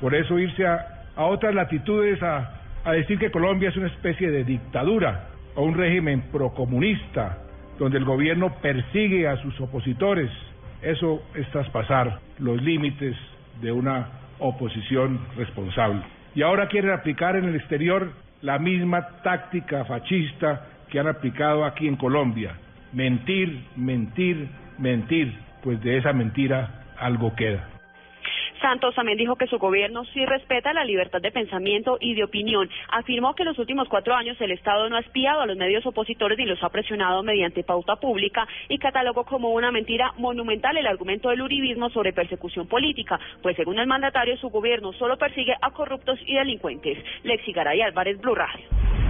[0.00, 2.52] Por eso irse a a otras latitudes a,
[2.92, 7.38] decir que Colombia es una especie de dictadura o un régimen procomunista
[7.78, 10.30] donde el gobierno persigue a sus opositores.
[10.82, 13.16] Eso es traspasar los límites
[13.60, 16.02] de una oposición responsable.
[16.34, 21.88] Y ahora quieren aplicar en el exterior la misma táctica fascista que han aplicado aquí
[21.88, 22.54] en Colombia.
[22.92, 24.48] Mentir, mentir,
[24.78, 25.34] mentir.
[25.62, 27.75] Pues de esa mentira algo queda.
[28.60, 32.68] Santos también dijo que su gobierno sí respeta la libertad de pensamiento y de opinión.
[32.90, 35.84] Afirmó que en los últimos cuatro años el Estado no ha espiado a los medios
[35.86, 40.86] opositores ni los ha presionado mediante pauta pública y catalogó como una mentira monumental el
[40.86, 45.70] argumento del uribismo sobre persecución política, pues según el mandatario su gobierno solo persigue a
[45.70, 46.98] corruptos y delincuentes.
[47.22, 49.05] Lexi Garay Álvarez, Blue Radio.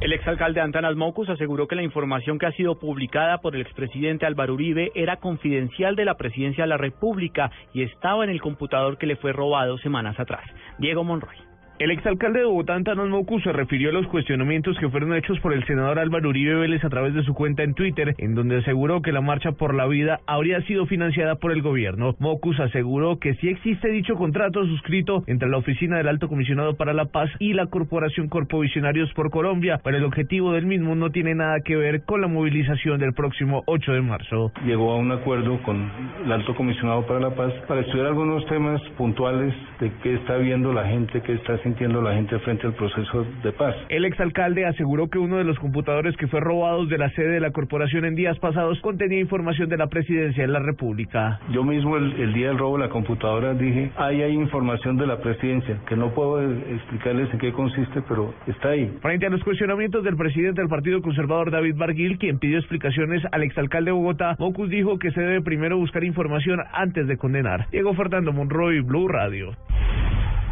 [0.00, 4.24] El exalcalde Antanas Mocus aseguró que la información que ha sido publicada por el expresidente
[4.24, 8.96] Álvaro Uribe era confidencial de la presidencia de la República y estaba en el computador
[8.96, 10.44] que le fue robado semanas atrás.
[10.78, 11.49] Diego Monroy.
[11.80, 15.54] El exalcalde de Bogotá, Antanas Mocus, se refirió a los cuestionamientos que fueron hechos por
[15.54, 19.00] el senador Álvaro Uribe Vélez a través de su cuenta en Twitter, en donde aseguró
[19.00, 22.16] que la Marcha por la Vida habría sido financiada por el gobierno.
[22.18, 26.92] Mocus aseguró que sí existe dicho contrato suscrito entre la Oficina del Alto Comisionado para
[26.92, 31.34] la Paz y la Corporación Corpovisionarios por Colombia, pero el objetivo del mismo no tiene
[31.34, 34.52] nada que ver con la movilización del próximo 8 de marzo.
[34.66, 35.90] Llegó a un acuerdo con
[36.26, 40.74] el Alto Comisionado para la Paz para estudiar algunos temas puntuales de qué está viendo
[40.74, 43.76] la gente, qué está sintiendo la gente frente al proceso de paz.
[43.88, 47.40] El exalcalde aseguró que uno de los computadores que fue robados de la sede de
[47.40, 51.38] la corporación en días pasados contenía información de la presidencia de la República.
[51.52, 55.06] Yo mismo el, el día del robo de la computadora dije, ahí hay información de
[55.06, 58.92] la presidencia, que no puedo explicarles en qué consiste, pero está ahí.
[59.00, 63.44] Frente a los cuestionamientos del presidente del Partido Conservador David Barguil, quien pidió explicaciones al
[63.44, 67.68] exalcalde de Bogotá, Mocus dijo que se debe primero buscar información antes de condenar.
[67.70, 69.52] Diego Fernando Monroy, Blue Radio.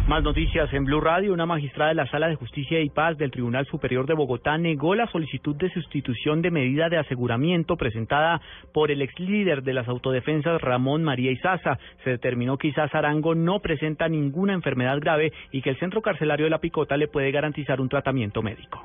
[0.08, 1.34] Más noticias en Blue Radio.
[1.34, 4.94] Una magistrada de la Sala de Justicia y Paz del Tribunal Superior de Bogotá negó
[4.94, 8.40] la solicitud de sustitución de medida de aseguramiento presentada
[8.72, 11.78] por el ex líder de las autodefensas Ramón María Izaza.
[12.04, 16.46] Se determinó que Izaza Arango no presenta ninguna enfermedad grave y que el centro carcelario
[16.46, 18.82] de La Picota le puede garantizar un tratamiento médico.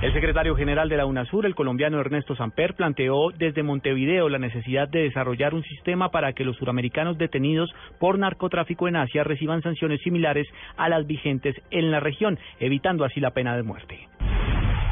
[0.00, 4.88] El secretario general de la UNASUR, el colombiano Ernesto Samper, planteó desde Montevideo la necesidad
[4.88, 7.68] de desarrollar un sistema para que los suramericanos detenidos
[7.98, 10.46] por narcotráfico en Asia reciban sanciones similares
[10.76, 14.08] a las vigentes en la región, evitando así la pena de muerte.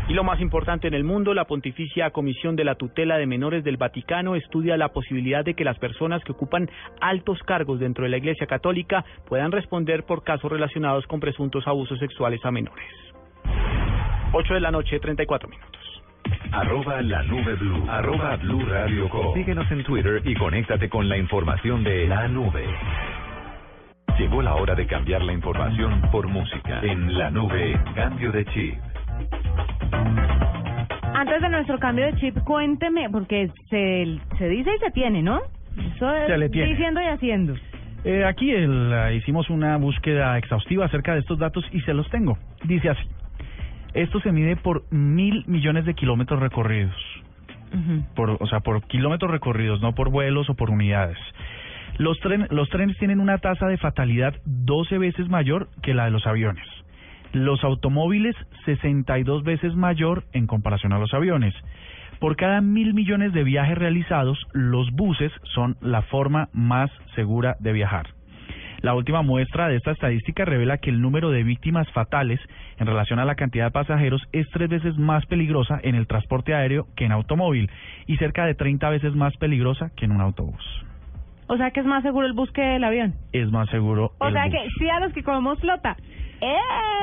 [0.09, 3.63] Y lo más importante en el mundo, la Pontificia Comisión de la Tutela de Menores
[3.63, 6.69] del Vaticano estudia la posibilidad de que las personas que ocupan
[7.01, 12.01] altos cargos dentro de la Iglesia Católica puedan responder por casos relacionados con presuntos abusos
[12.01, 13.07] sexuales a menores.
[14.33, 16.03] 8 de la noche, 34 minutos.
[16.53, 17.85] Arroba la nube blue.
[17.89, 19.35] Arroba blue radio com.
[19.35, 22.65] Síguenos en Twitter y conéctate con la información de la nube.
[24.19, 26.81] Llegó la hora de cambiar la información por música.
[26.83, 28.75] En la nube, cambio de chip.
[31.15, 35.41] Antes de nuestro cambio de chip, cuénteme, porque se, se dice y se tiene, ¿no?
[35.95, 36.71] Eso es Se le tiene.
[36.71, 37.55] diciendo y haciendo.
[38.05, 42.39] Eh, aquí el, hicimos una búsqueda exhaustiva acerca de estos datos y se los tengo.
[42.65, 43.03] Dice así.
[43.95, 46.97] Esto se mide por mil millones de kilómetros recorridos.
[48.15, 51.19] Por, o sea, por kilómetros recorridos, no por vuelos o por unidades.
[51.99, 56.11] Los, tren, los trenes tienen una tasa de fatalidad 12 veces mayor que la de
[56.11, 56.67] los aviones.
[57.33, 58.35] Los automóviles
[58.65, 61.55] 62 veces mayor en comparación a los aviones.
[62.19, 67.73] Por cada mil millones de viajes realizados, los buses son la forma más segura de
[67.73, 68.16] viajar.
[68.83, 72.41] La última muestra de esta estadística revela que el número de víctimas fatales
[72.79, 76.55] en relación a la cantidad de pasajeros es tres veces más peligrosa en el transporte
[76.55, 77.71] aéreo que en automóvil
[78.07, 80.85] y cerca de 30 veces más peligrosa que en un autobús.
[81.49, 83.15] O sea que es más seguro el bus que el avión.
[83.33, 84.13] Es más seguro.
[84.19, 84.53] O el sea bus.
[84.53, 85.97] que sí a los que comemos flota.
[86.41, 86.55] ¡Eh!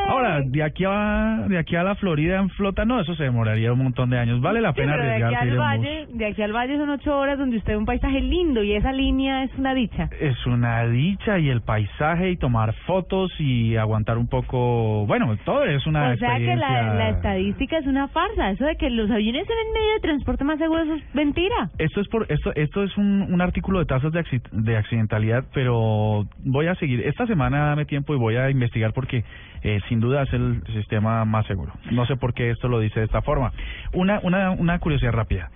[0.08, 3.72] Ahora, de aquí a de aquí a la Florida en flota, no, eso se demoraría
[3.72, 4.42] un montón de años.
[4.42, 7.18] Vale la Sí, pena pero de aquí al valle, de aquí al valle son ocho
[7.18, 10.10] horas donde usted ve un paisaje lindo y esa línea es una dicha.
[10.20, 15.64] Es una dicha y el paisaje y tomar fotos y aguantar un poco, bueno, todo
[15.64, 18.52] es una o sea que la, la estadística es una farsa.
[18.52, 21.70] Eso de que los aviones son el medio de transporte más seguro, eso es mentira.
[21.78, 25.46] Esto es por esto esto es un, un artículo de tasas de, acci- de accidentalidad,
[25.54, 29.23] pero voy a seguir esta semana dame tiempo y voy a investigar porque
[29.64, 31.74] eh, sin duda es el sistema más seguro.
[31.92, 33.52] No sé por qué esto lo dice de esta forma.
[33.94, 35.50] Una una una curiosidad rápida.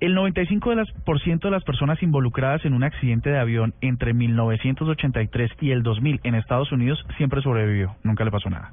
[0.00, 3.74] El 95% de las, por ciento de las personas involucradas en un accidente de avión
[3.80, 8.70] entre 1983 y el 2000 en Estados Unidos siempre sobrevivió, nunca le pasó nada.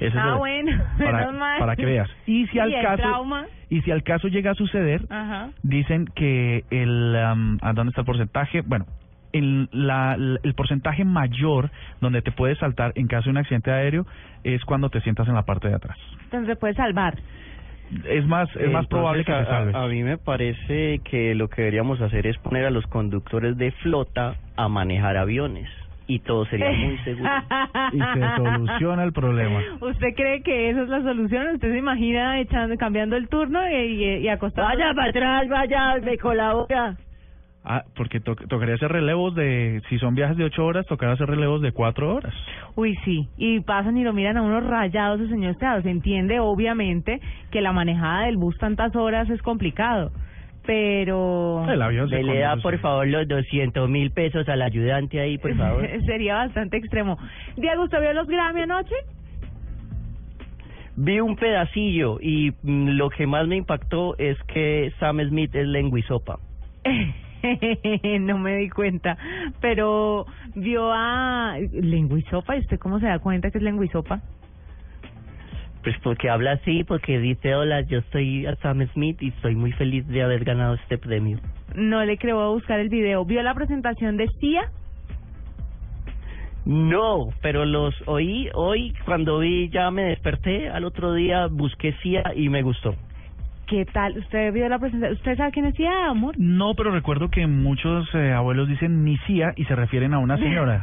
[0.00, 1.58] Es ah, el- bueno, para, menos mal.
[1.60, 2.08] para que veas.
[2.26, 3.44] Y si al caso trauma.
[3.68, 5.50] y si al caso llega a suceder, Ajá.
[5.62, 8.62] dicen que el um, ¿a dónde está el porcentaje?
[8.62, 8.86] Bueno,
[9.32, 11.70] el, la, el porcentaje mayor
[12.00, 14.06] donde te puedes saltar en caso de un accidente aéreo
[14.44, 15.96] es cuando te sientas en la parte de atrás.
[16.24, 17.18] Entonces se puede salvar.
[18.08, 19.74] Es más es más probable que a, te salves.
[19.74, 23.56] a- a mí me parece que lo que deberíamos hacer es poner a los conductores
[23.56, 25.68] de flota a manejar aviones
[26.06, 27.30] y todo sería muy seguro.
[27.92, 29.60] y se soluciona el problema.
[29.80, 31.48] ¿Usted cree que esa es la solución?
[31.54, 34.68] ¿Usted se imagina echando, cambiando el turno y, y, y acostado?
[34.68, 36.96] Vaya para atrás, vaya, me colabora.
[37.62, 41.28] Ah, porque to- tocaría hacer relevos de si son viajes de ocho horas, tocaría hacer
[41.28, 42.32] relevos de cuatro horas.
[42.74, 43.28] Uy, sí.
[43.36, 45.82] Y pasan y lo miran a unos rayados, el señor Estrada.
[45.82, 50.10] Se entiende, obviamente, que la manejada del bus tantas horas es complicado.
[50.66, 51.66] Pero...
[51.68, 55.54] El avión se le da por favor los 200 mil pesos al ayudante ahí, por
[55.56, 55.86] favor.
[56.06, 57.18] Sería bastante extremo.
[57.56, 58.94] Diego, ¿usted vio los Grammy anoche?
[60.96, 65.66] Vi un pedacillo y mm, lo que más me impactó es que Sam Smith es
[65.66, 66.38] lenguisopa.
[68.20, 69.16] no me di cuenta.
[69.60, 71.56] Pero vio a...
[71.72, 72.56] ¿Lenguisopa?
[72.56, 74.20] ¿Y usted cómo se da cuenta que es lenguisopa?
[75.82, 80.06] Pues porque habla así, porque dice, hola, yo soy Sam Smith y estoy muy feliz
[80.08, 81.38] de haber ganado este premio.
[81.74, 83.24] No le creo a buscar el video.
[83.24, 84.70] ¿Vio la presentación de Cia?
[86.66, 92.34] No, pero los oí hoy cuando vi, ya me desperté, al otro día busqué CIA
[92.36, 92.94] y me gustó.
[93.70, 94.18] ¿Qué tal?
[94.18, 95.16] ¿Usted vio la presentación?
[95.16, 96.34] ¿Usted sabe quién es Cia, amor?
[96.38, 100.82] No, pero recuerdo que muchos eh, abuelos dicen Nicia y se refieren a una señora.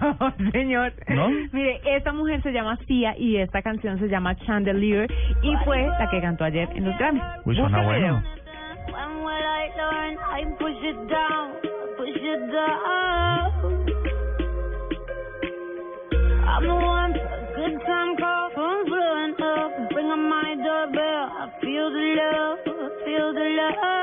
[0.54, 0.94] Señor.
[1.10, 1.28] ¿No?
[1.52, 5.12] Mire, esta mujer se llama Cia y esta canción se llama Chandelier
[5.42, 7.20] y fue la que cantó ayer en los Grammy.
[7.44, 8.00] Uy, suena bueno.
[8.00, 8.24] video.
[8.94, 10.18] When will I learn?
[10.32, 11.52] I push it down,
[11.98, 13.52] push it down.
[16.48, 19.90] I'm the one for a good time call from blowing up.
[19.92, 21.28] Bring on my doorbell.
[21.36, 22.60] I feel the love,
[23.28, 23.97] feel the love.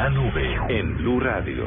[0.00, 1.66] La nube en Blue Radio.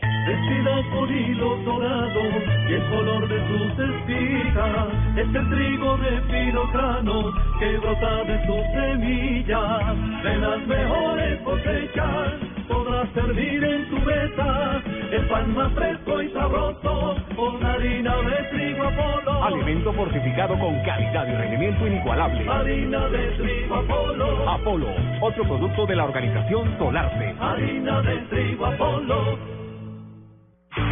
[0.00, 2.32] Vestida con hilos dorados
[2.68, 4.86] y el color de sus espigas
[5.16, 9.96] es el trigo de fino grano que brota de sus semillas.
[10.22, 12.34] De las mejores cosechas
[12.68, 18.84] podrás servir en tu mesa el pan más fresco y sabroso con harina de trigo
[18.84, 19.44] Apolo.
[19.44, 22.48] Alimento fortificado con calidad y rendimiento inigualable.
[22.48, 24.50] Harina de trigo Apolo.
[24.50, 24.88] Apolo,
[25.20, 27.34] otro producto de la organización Solarte.
[27.40, 29.38] Harina de trigo Apolo.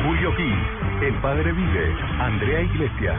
[0.04, 0.58] Julio Gil,
[1.02, 3.16] El Padre Vive, Andrea Iglesias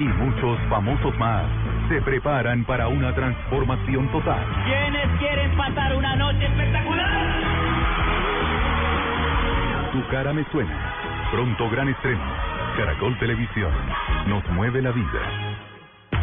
[0.00, 1.44] y muchos famosos más
[1.88, 4.44] se preparan para una transformación total.
[4.64, 7.42] ¿Quiénes quieren pasar una noche espectacular?
[9.92, 10.95] Tu cara me suena.
[11.30, 12.22] Pronto gran estreno.
[12.76, 13.72] Caracol Televisión.
[14.28, 15.58] Nos mueve la vida.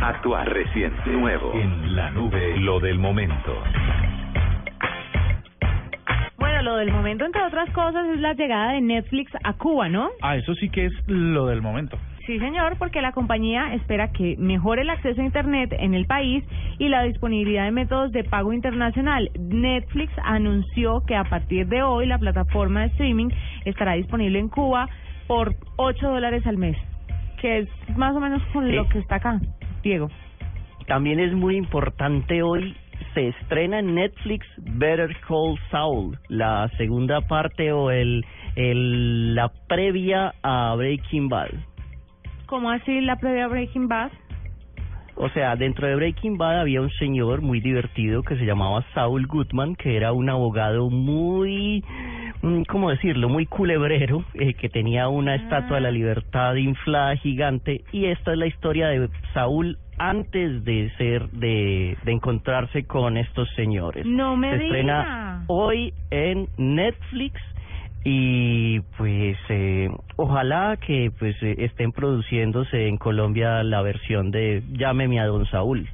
[0.02, 1.10] Actuar reciente.
[1.10, 1.52] Nuevo.
[1.56, 2.58] En la nube.
[2.60, 3.62] Lo del momento.
[6.38, 10.10] Bueno, lo del momento, entre otras cosas, es la llegada de Netflix a Cuba, ¿no?
[10.22, 11.98] Ah, eso sí que es lo del momento.
[12.26, 16.42] Sí, señor, porque la compañía espera que mejore el acceso a Internet en el país
[16.80, 19.30] y la disponibilidad de métodos de pago internacional.
[19.38, 23.28] Netflix anunció que a partir de hoy la plataforma de streaming
[23.66, 24.88] estará disponible en Cuba
[25.28, 26.78] por 8 dólares al mes,
[27.42, 29.40] que es más o menos con lo que está acá,
[29.84, 30.10] Diego.
[30.88, 32.76] También es muy importante hoy
[33.14, 40.34] se estrena en Netflix Better Call Saul, la segunda parte o el, el la previa
[40.42, 41.52] a Breaking Bad.
[42.46, 44.12] ¿Cómo así la previa Breaking Bad?
[45.16, 49.28] O sea, dentro de Breaking Bad había un señor muy divertido que se llamaba Saul
[49.28, 51.84] Goodman, que era un abogado muy,
[52.68, 57.84] ¿cómo decirlo?, muy culebrero, eh, que tenía una estatua de la libertad inflada gigante.
[57.92, 63.48] Y esta es la historia de Saúl antes de ser, de, de encontrarse con estos
[63.56, 64.06] señores.
[64.06, 67.40] No me Se estrena hoy en Netflix
[68.04, 75.20] y pues eh, ojalá que pues eh, estén produciéndose en Colombia la versión de Llámeme
[75.22, 75.88] a Don Saúl.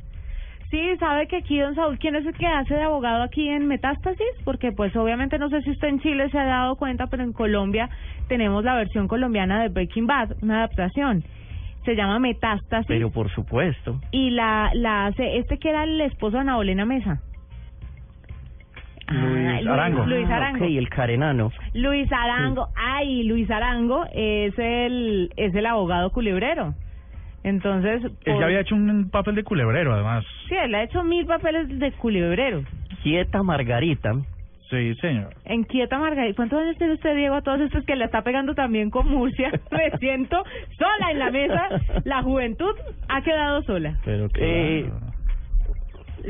[0.69, 3.67] Sí, sabe que aquí don Saúl, ¿quién es el que hace de abogado aquí en
[3.67, 4.27] Metástasis?
[4.45, 7.33] Porque pues obviamente no sé si usted en Chile se ha dado cuenta, pero en
[7.33, 7.89] Colombia
[8.27, 11.23] tenemos la versión colombiana de Breaking Bad, una adaptación.
[11.85, 13.99] Se llama Metástasis Pero por supuesto.
[14.11, 17.19] y la la hace este que era el esposo de Ana Bolena Mesa.
[19.07, 20.05] Luis Arango.
[20.05, 20.65] Luis Arango.
[20.65, 21.51] Ok, el carenano.
[21.73, 26.75] Luis Arango, ay, Luis Arango es el es el abogado culebrero.
[27.49, 30.25] Entonces, Él por- ya había hecho un papel de culebrero, además.
[30.47, 32.63] sí, él ha hecho mil papeles de culebrero.
[33.03, 34.13] Quieta Margarita.
[34.69, 35.33] Sí, señor.
[35.45, 36.35] En Quieta Margarita.
[36.35, 39.49] ¿Cuántos años tiene usted, Diego, a todos estos que le está pegando también con Murcia?
[39.71, 40.43] Me siento
[40.77, 41.69] sola en la mesa.
[42.05, 42.75] La juventud
[43.07, 43.97] ha quedado sola.
[44.05, 44.85] Pero Eh,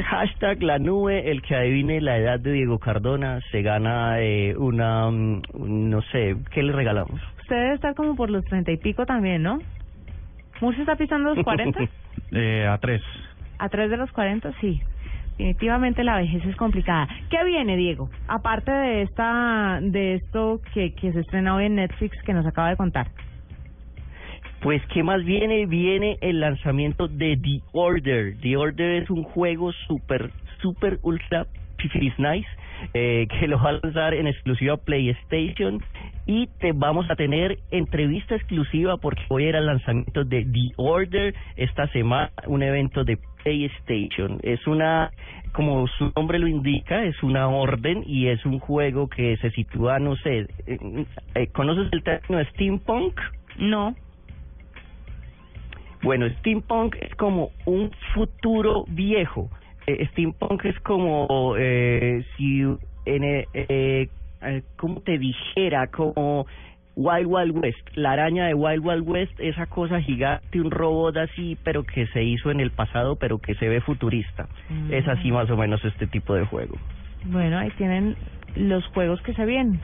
[0.06, 5.10] hashtag la nube, el que adivine la edad de Diego Cardona se gana eh, una,
[5.10, 5.42] mm,
[5.90, 7.20] no sé, ¿qué le regalamos?
[7.42, 9.60] Usted debe estar como por los treinta y pico también, ¿no?
[10.62, 11.80] ¿Murcia está pisando los cuarenta?
[12.32, 13.02] Eh, a tres.
[13.58, 14.54] ¿A tres de los cuarenta?
[14.62, 14.80] Sí.
[15.40, 17.08] Definitivamente la vejez es complicada.
[17.32, 18.10] ¿Qué viene, Diego?
[18.28, 22.70] Aparte de esta, de esto que, que se estrena hoy en Netflix que nos acaba
[22.70, 23.08] de contar.
[24.62, 25.66] Pues, ¿qué más viene?
[25.66, 28.36] Viene el lanzamiento de The Order.
[28.42, 30.30] The Order es un juego súper,
[30.62, 31.48] súper ultra
[32.18, 32.50] nice
[32.94, 35.82] eh, que lo va a lanzar en exclusiva PlayStation
[36.26, 41.34] y te vamos a tener entrevista exclusiva porque hoy era el lanzamiento de The Order
[41.56, 44.40] esta semana, un evento de PlayStation.
[44.44, 45.12] Es una,
[45.54, 50.00] como su nombre lo indica, es una orden y es un juego que se sitúa,
[50.00, 51.06] no sé, eh,
[51.36, 53.20] eh, ¿conoces el término steampunk?
[53.58, 53.96] No.
[56.02, 59.50] Bueno, steampunk es como un futuro viejo.
[59.90, 64.08] Eh, steampunk es como eh, si en eh, eh,
[64.42, 65.88] eh, ¿cómo te dijera?
[65.88, 66.46] Como
[66.96, 71.58] Wild Wild West, la araña de Wild Wild West, esa cosa gigante, un robot así,
[71.64, 74.48] pero que se hizo en el pasado, pero que se ve futurista.
[74.70, 74.94] Mm.
[74.94, 76.78] Es así más o menos este tipo de juego.
[77.26, 78.16] Bueno, ahí tienen
[78.56, 79.80] los juegos que se vienen.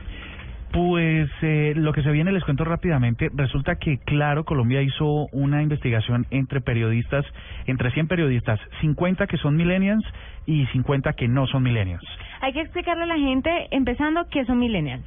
[0.72, 3.30] Pues eh, lo que se viene les cuento rápidamente.
[3.34, 7.24] Resulta que, claro, Colombia hizo una investigación entre periodistas,
[7.66, 10.04] entre 100 periodistas, 50 que son millennials
[10.44, 12.02] y 50 que no son millennials.
[12.40, 15.04] Hay que explicarle a la gente, empezando, que son millennials,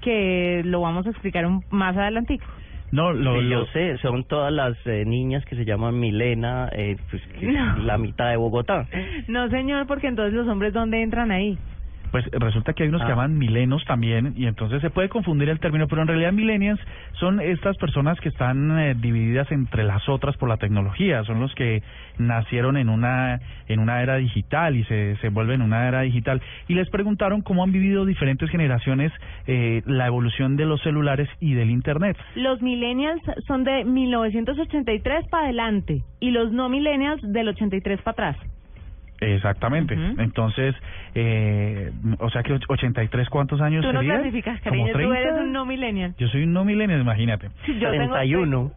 [0.00, 2.44] que lo vamos a explicar un, más adelantico.
[2.92, 6.68] No, lo, Sí, lo- yo sé, son todas las eh, niñas que se llaman Milena,
[6.72, 7.76] eh, pues No.
[7.78, 8.86] la mitad de Bogotá.
[9.28, 11.58] No, señor, porque entonces los hombres, ¿dónde entran ahí?
[12.10, 13.10] Pues resulta que hay unos que Ah.
[13.10, 16.80] llaman milenos también y entonces se puede confundir el término, pero en realidad millennials
[17.14, 21.54] son estas personas que están eh, divididas entre las otras por la tecnología, son los
[21.54, 21.82] que
[22.18, 26.74] nacieron en una en una era digital y se, se vuelven una era digital y
[26.74, 29.12] les preguntaron cómo han vivido diferentes generaciones
[29.46, 32.16] eh, la evolución de los celulares y del internet.
[32.34, 38.49] Los millennials son de 1983 para adelante y los no millennials del 83 para atrás.
[39.20, 39.94] Exactamente.
[40.18, 40.74] Entonces,
[41.14, 45.18] eh, o sea que och- 83 cuántos años Tú no clasificas, ¿Como cariño, tú 30?
[45.18, 46.14] eres un no millennial.
[46.18, 47.48] Yo soy un no millennial, imagínate.
[47.66, 48.72] Sí, yo tengo 31.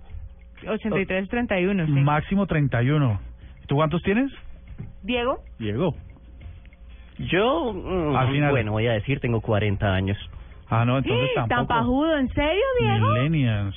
[0.68, 1.92] 83, 31, sí.
[1.92, 3.20] Máximo 31.
[3.68, 4.32] ¿Tú cuántos tienes?
[5.02, 5.96] Diego, Diego.
[7.20, 8.52] Yo, mm, Al final.
[8.52, 10.18] bueno, voy a decir, tengo 40 años.
[10.70, 11.80] Ah, no, entonces tan tampoco.
[11.80, 13.08] pajudo, ¿en serio, Diego?
[13.12, 13.76] Millennials.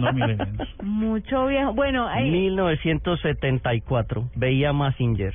[0.00, 0.68] No millennials.
[0.82, 1.72] Mucho viejo.
[1.74, 5.34] Bueno, ahí- 1974, veía Massinger.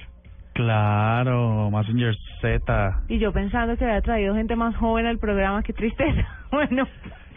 [0.58, 3.01] Claro, Messenger Z.
[3.10, 6.28] y yo pensando que había traído gente más joven al programa, qué tristeza.
[6.51, 6.88] Bueno,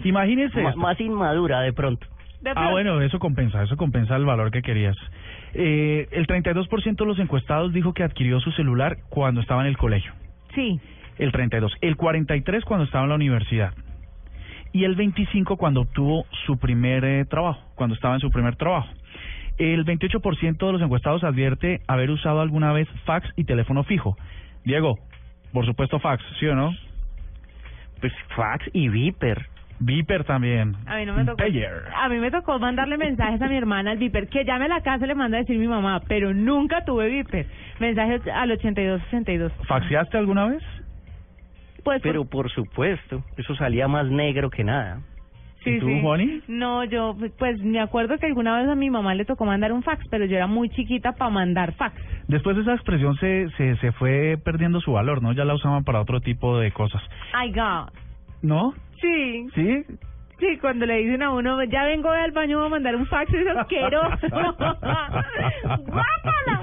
[0.05, 0.62] Imagínense.
[0.77, 2.07] Más inmadura de pronto.
[2.41, 4.97] de Ah, bueno, eso compensa, eso compensa el valor que querías.
[5.53, 9.77] Eh, el 32% de los encuestados dijo que adquirió su celular cuando estaba en el
[9.77, 10.12] colegio.
[10.55, 10.81] Sí.
[11.18, 11.77] El 32.
[11.83, 13.75] El 43 cuando estaba en la universidad.
[14.73, 18.89] Y el 25 cuando obtuvo su primer eh, trabajo, cuando estaba en su primer trabajo.
[19.61, 24.16] El 28% de los encuestados advierte haber usado alguna vez fax y teléfono fijo.
[24.64, 24.98] Diego,
[25.52, 26.74] por supuesto fax, ¿sí o no?
[28.00, 29.46] Pues fax y Viper.
[29.78, 30.76] Viper también.
[30.86, 31.36] A mí no me tocó.
[31.36, 31.84] Pager.
[31.94, 34.80] A mí me tocó mandarle mensajes a mi hermana al Viper, que llame a la
[34.80, 37.44] casa y le manda a decir mi mamá, pero nunca tuve Viper.
[37.80, 39.52] Mensajes al 8262.
[39.66, 40.62] ¿Faxeaste alguna vez?
[41.84, 45.02] Pues Pero por supuesto, eso salía más negro que nada.
[45.64, 46.00] Sí, ¿Y tú, sí.
[46.00, 46.40] Juani?
[46.48, 49.82] No, yo pues me acuerdo que alguna vez a mi mamá le tocó mandar un
[49.82, 51.94] fax, pero yo era muy chiquita para mandar fax.
[52.28, 55.32] Después esa expresión se, se, se fue perdiendo su valor, ¿no?
[55.32, 57.02] Ya la usaban para otro tipo de cosas.
[57.34, 57.90] Ay, God.
[58.42, 58.72] ¿No?
[59.02, 59.84] Sí, ¿Sí?
[60.38, 63.46] sí, cuando le dicen a uno, ya vengo al baño a mandar un fax, es
[63.54, 64.16] asqueroso.
[65.62, 66.62] ¡Guácala!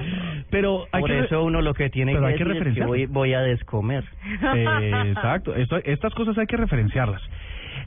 [0.50, 1.20] Pero hay Por que...
[1.20, 3.42] eso uno lo que tiene pero que hay que decir es que voy, voy a
[3.42, 4.04] descomer.
[4.56, 7.22] Eh, exacto, Esto- estas cosas hay que referenciarlas.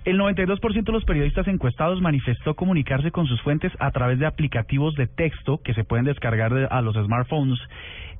[0.04, 4.94] El 92% de los periodistas encuestados manifestó comunicarse con sus fuentes a través de aplicativos
[4.94, 7.58] de texto que se pueden descargar de- a los smartphones.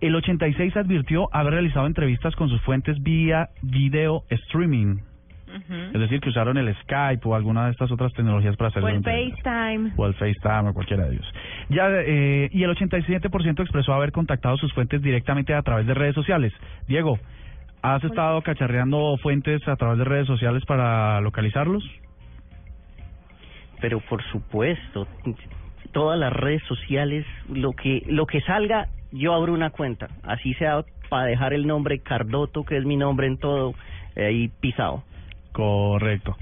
[0.01, 4.99] El 86% advirtió haber realizado entrevistas con sus fuentes vía video streaming.
[5.93, 8.89] Es decir, que usaron el Skype o alguna de estas otras tecnologías para hacer O
[8.89, 9.03] el.
[9.03, 9.91] FaceTime.
[9.97, 11.27] o el FaceTime o cualquiera de ellos.
[11.71, 16.15] Ya, eh, y el 87% expresó haber contactado sus fuentes directamente a través de redes
[16.15, 16.53] sociales.
[16.87, 17.19] Diego,
[17.83, 21.85] ¿has estado cacharreando fuentes a través de redes sociales para localizarlos?
[23.81, 25.07] Pero por supuesto,
[25.93, 30.85] todas las redes sociales, lo que lo que salga, yo abro una cuenta, así sea
[31.09, 33.75] para dejar el nombre Cardoto, que es mi nombre en todo,
[34.17, 35.03] eh, ahí pisado.
[35.53, 36.37] Correcto.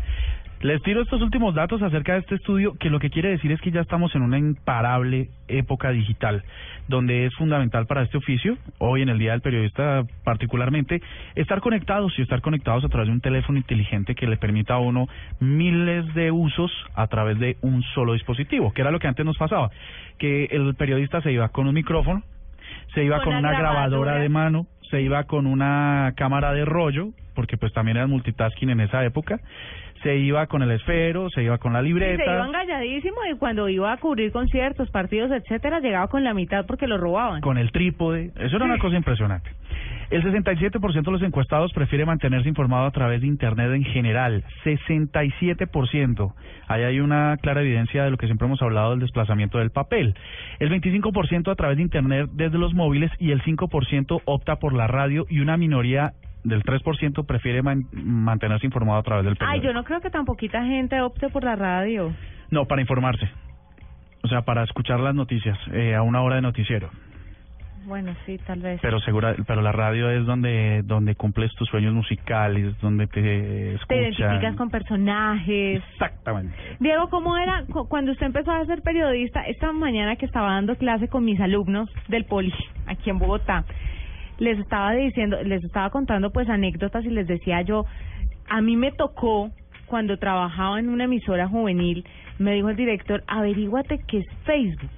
[0.61, 3.61] Les tiro estos últimos datos acerca de este estudio, que lo que quiere decir es
[3.61, 6.43] que ya estamos en una imparable época digital,
[6.89, 11.01] donde es fundamental para este oficio, hoy en el Día del Periodista particularmente,
[11.37, 14.79] estar conectados y estar conectados a través de un teléfono inteligente que le permita a
[14.79, 15.07] uno
[15.39, 19.39] miles de usos a través de un solo dispositivo, que era lo que antes nos
[19.39, 19.71] pasaba,
[20.19, 22.25] que el periodista se iba con un micrófono,
[22.95, 24.23] se iba Con con, una una grabadora grabadora.
[24.23, 28.81] de mano, se iba con una cámara de rollo, porque pues también era multitasking en
[28.81, 29.39] esa época,
[30.03, 32.25] se iba con el esfero, se iba con la libreta.
[32.25, 36.67] se iban galladísimo y cuando iba a cubrir conciertos, partidos, etcétera, llegaba con la mitad
[36.67, 37.41] porque lo robaban.
[37.41, 38.33] con el trípode.
[38.37, 39.51] Eso era una cosa impresionante.
[40.11, 44.43] El 67% de los encuestados prefiere mantenerse informado a través de Internet en general.
[44.65, 46.33] 67%.
[46.67, 50.15] Ahí hay una clara evidencia de lo que siempre hemos hablado del desplazamiento del papel.
[50.61, 54.87] El 25% a través de Internet desde los móviles y el 5% opta por la
[54.87, 56.15] radio y una minoría
[56.45, 59.67] del 3% prefiere man- mantenerse informado a través del Ay, periódico.
[59.67, 62.13] yo no creo que tan poquita gente opte por la radio.
[62.51, 63.29] No, para informarse.
[64.23, 66.91] O sea, para escuchar las noticias eh, a una hora de noticiero.
[67.87, 68.81] Bueno, sí, tal vez.
[68.83, 73.89] Pero segura, pero la radio es donde donde cumples tus sueños musicales, donde te escuchan.
[73.89, 75.83] Te identificas con personajes.
[75.93, 76.55] Exactamente.
[76.81, 79.41] Diego, ¿cómo era cu- cuando usted empezó a ser periodista?
[79.43, 82.53] Esta mañana que estaba dando clase con mis alumnos del Poli,
[82.87, 83.65] aquí en Bogotá,
[84.39, 87.85] les estaba diciendo, les estaba contando pues anécdotas y les decía yo,
[88.49, 89.51] a mí me tocó
[89.87, 92.05] cuando trabajaba en una emisora juvenil,
[92.39, 94.91] me dijo el director, averíguate qué es Facebook.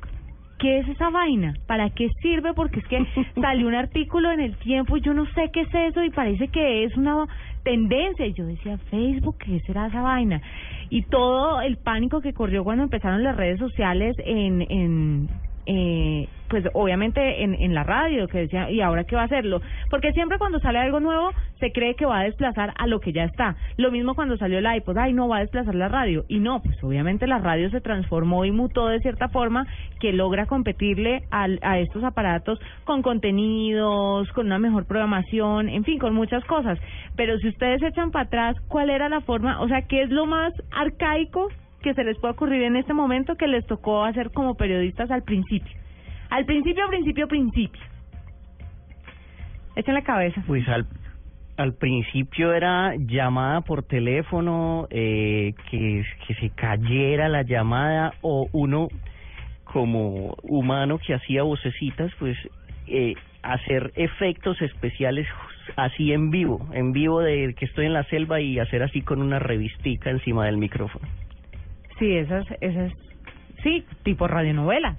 [0.58, 1.54] ¿Qué es esa vaina?
[1.66, 2.52] ¿Para qué sirve?
[2.52, 3.06] Porque es que
[3.40, 6.48] salió un artículo en el tiempo y yo no sé qué es eso y parece
[6.48, 7.26] que es una
[7.62, 8.26] tendencia.
[8.26, 10.42] Y yo decía, Facebook, ¿qué será esa vaina?
[10.90, 15.28] Y todo el pánico que corrió cuando empezaron las redes sociales en, en,
[15.66, 19.62] eh, pues obviamente en, en la radio, que decía, ¿y ahora qué va a hacerlo?
[19.88, 21.30] Porque siempre cuando sale algo nuevo
[21.60, 23.54] se cree que va a desplazar a lo que ya está.
[23.76, 26.24] Lo mismo cuando salió el iPod, ay, no va a desplazar la radio.
[26.28, 29.66] Y no, pues obviamente la radio se transformó y mutó de cierta forma
[30.00, 35.98] que logra competirle al, a estos aparatos con contenidos, con una mejor programación, en fin,
[35.98, 36.78] con muchas cosas.
[37.16, 39.60] Pero si ustedes echan para atrás, ¿cuál era la forma?
[39.60, 41.48] O sea, ¿qué es lo más arcaico
[41.80, 45.22] que se les puede ocurrir en este momento que les tocó hacer como periodistas al
[45.22, 45.72] principio?
[46.30, 47.82] Al principio, principio, principio.
[49.76, 50.42] Echen la cabeza.
[50.46, 58.48] Pues al, principio era llamada por teléfono, eh, que, que se cayera la llamada o
[58.52, 58.88] uno
[59.64, 62.36] como humano que hacía vocecitas, pues
[62.86, 65.26] eh, hacer efectos especiales
[65.76, 69.22] así en vivo, en vivo de que estoy en la selva y hacer así con
[69.22, 71.06] una revistica encima del micrófono.
[72.00, 72.92] Sí, esas, esas,
[73.62, 74.96] sí, tipo radionovela.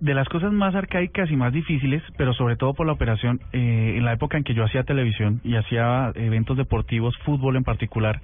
[0.00, 3.96] de las cosas más arcaicas y más difíciles, pero sobre todo por la operación, eh,
[3.98, 8.22] en la época en que yo hacía televisión y hacía eventos deportivos, fútbol en particular,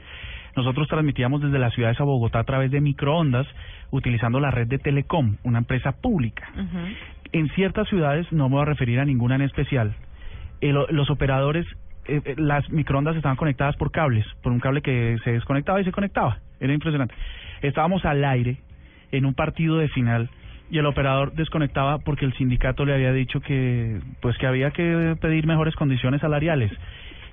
[0.57, 3.46] nosotros transmitíamos desde las ciudades a Bogotá a través de microondas,
[3.90, 6.48] utilizando la red de Telecom, una empresa pública.
[7.32, 9.94] En ciertas ciudades, no me voy a referir a ninguna en especial,
[10.62, 11.66] el- los operadores,
[12.09, 15.84] eh, eh, las microondas estaban conectadas por cables, por un cable que se desconectaba y
[15.84, 16.38] se conectaba.
[16.61, 17.14] Era impresionante.
[17.62, 18.59] Estábamos al aire
[19.12, 20.28] en un partido de final
[20.70, 25.16] y el operador desconectaba porque el sindicato le había dicho que pues que había que
[25.20, 26.72] pedir mejores condiciones salariales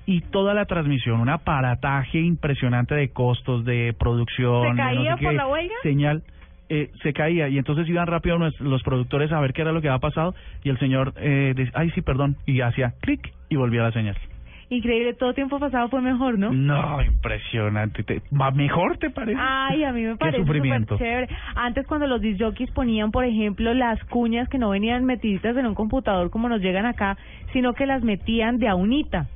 [0.06, 5.46] y toda la transmisión un aparataje impresionante de costos de producción ¿Se no qué, la
[5.48, 5.74] huelga?
[5.82, 6.22] señal
[6.68, 9.88] eh, se caía y entonces iban rápido los productores a ver qué era lo que
[9.88, 13.92] había pasado y el señor eh, ay sí perdón y hacía clic y volvía la
[13.92, 14.16] señal
[14.70, 16.50] Increíble, todo tiempo pasado fue mejor, ¿no?
[16.50, 20.94] no impresionante te, ¿va mejor te parece Ay, a mí me Qué parece sufrimiento.
[20.94, 21.28] súper chévere.
[21.54, 25.66] Antes cuando los disc jockeys ponían, por ejemplo, las cuñas que no venían metiditas en
[25.66, 27.16] un computador como nos llegan acá,
[27.52, 29.26] sino que las metían de a unita.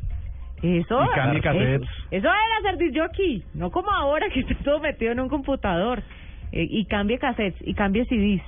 [0.63, 5.13] Eso, Y eso, eso era ser disc jockey, no como ahora que está todo metido
[5.13, 6.03] en un computador.
[6.51, 8.43] Eh, y cambie cassettes y cambie CDs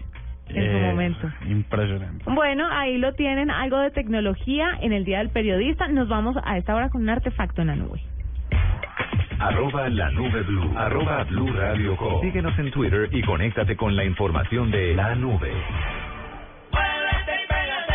[0.54, 1.30] en su Eh, momento.
[1.48, 5.88] impresionante Bueno, ahí lo tienen, algo de tecnología en el Día del Periodista.
[5.88, 8.00] Nos vamos a esta hora con un artefacto en la nube.
[9.38, 10.70] Arroba la nube blue.
[10.76, 12.20] Arroba blue radio com.
[12.20, 15.50] Síguenos en Twitter y conéctate con la información de la nube.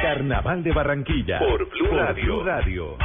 [0.01, 1.39] Carnaval de Barranquilla.
[1.39, 2.24] Por Blue Radio.
[2.26, 2.97] Blue Radio.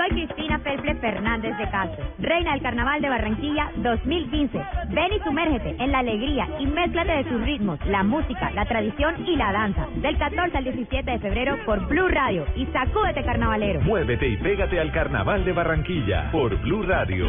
[0.00, 4.58] Soy Cristina Felple Fernández de Castro, reina del Carnaval de Barranquilla 2015.
[4.88, 9.26] Ven y sumérgete en la alegría y mézclate de tus ritmos, la música, la tradición
[9.26, 9.86] y la danza.
[9.96, 13.82] Del 14 al 17 de febrero por Blue Radio y sacúdete carnavalero.
[13.82, 16.30] Muévete y pégate al Carnaval de Barranquilla.
[16.32, 17.26] Por Blue Radio.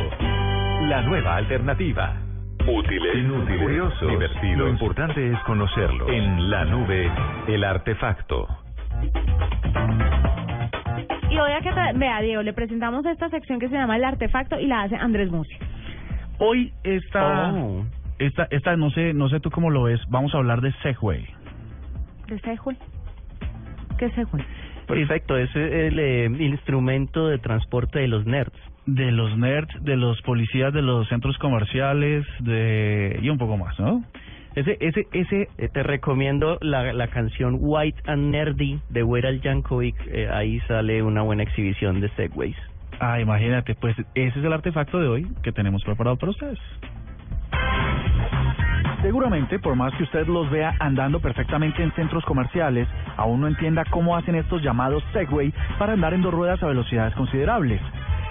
[0.88, 2.22] La nueva alternativa.
[2.65, 4.57] Útiles, inútiles, curiosos, divertidos.
[4.59, 6.07] Lo importante es conocerlo.
[6.07, 7.11] En la nube,
[7.49, 8.47] el artefacto.
[11.46, 14.84] Que te, vea Diego, le presentamos esta sección que se llama El Artefacto y la
[14.84, 15.56] hace Andrés Musi.
[16.39, 17.86] Hoy esta, Oh.
[18.20, 20.00] esta, esta no sé, no sé tú cómo lo ves.
[20.10, 21.26] Vamos a hablar de Segway.
[22.28, 22.78] ¿De Segway?
[23.98, 24.44] ¿Qué es Segway?
[24.88, 28.58] Perfecto, es el eh, instrumento de transporte de los nerds.
[28.86, 33.80] De los nerds, de los policías de los centros comerciales, de y un poco más,
[33.80, 34.04] ¿no?
[34.56, 35.49] Ese, ese, ese.
[35.58, 39.95] Eh, te recomiendo la, la canción White and Nerdy de Weral Yankovic.
[40.08, 42.58] eh, ahí sale una buena exhibición de Segways.
[42.99, 46.60] Ah, imagínate, pues ese es el artefacto de hoy que tenemos preparado para ustedes.
[49.02, 52.88] Seguramente, por más que usted los vea andando perfectamente en centros comerciales,
[53.18, 57.16] aún no entienda cómo hacen estos llamados Segway para andar en dos ruedas a velocidades
[57.16, 57.82] considerables.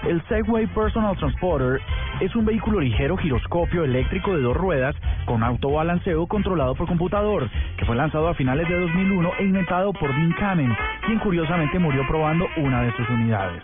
[0.03, 1.79] El Segway Personal Transporter
[2.21, 4.95] es un vehículo ligero giroscopio eléctrico de dos ruedas
[5.25, 7.47] con autobalanceo controlado por computador,
[7.77, 10.75] que fue lanzado a finales de 2001 e inventado por Dean Kamen,
[11.05, 13.63] quien curiosamente murió probando una de sus unidades.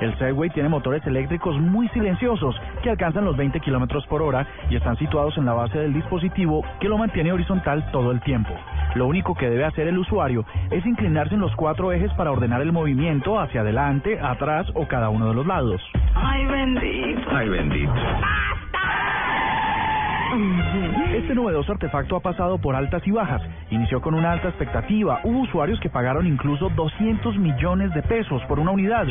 [0.00, 4.76] El Segway tiene motores eléctricos muy silenciosos que alcanzan los 20 kilómetros por hora y
[4.76, 8.54] están situados en la base del dispositivo que lo mantiene horizontal todo el tiempo.
[8.94, 12.62] Lo único que debe hacer el usuario es inclinarse en los cuatro ejes para ordenar
[12.62, 15.80] el movimiento hacia adelante, atrás o cada uno de los lados.
[16.14, 17.30] Ay, bendito.
[17.30, 17.92] Ay, bendito.
[21.14, 23.42] Este novedoso artefacto ha pasado por altas y bajas.
[23.70, 25.20] Inició con una alta expectativa.
[25.24, 29.06] Hubo usuarios que pagaron incluso 200 millones de pesos por una unidad.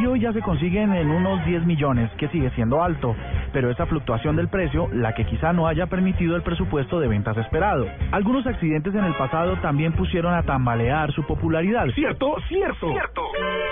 [0.00, 3.14] Y hoy ya se consiguen en unos 10 millones, que sigue siendo alto.
[3.52, 7.36] Pero esa fluctuación del precio, la que quizá no haya permitido el presupuesto de ventas
[7.36, 7.86] esperado.
[8.12, 11.86] Algunos accidentes en el pasado también pusieron a tambalear su popularidad.
[11.94, 12.92] Cierto, cierto.
[12.92, 13.22] Cierto.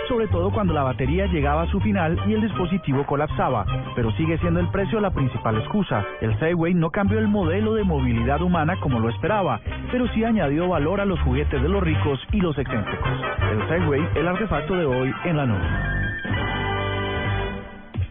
[0.09, 4.39] Sobre todo cuando la batería llegaba a su final y el dispositivo colapsaba, pero sigue
[4.39, 6.05] siendo el precio la principal excusa.
[6.21, 9.61] El Segway no cambió el modelo de movilidad humana como lo esperaba,
[9.93, 13.09] pero sí añadió valor a los juguetes de los ricos y los excéntricos.
[13.53, 15.99] El Segway, el artefacto de hoy en la nube.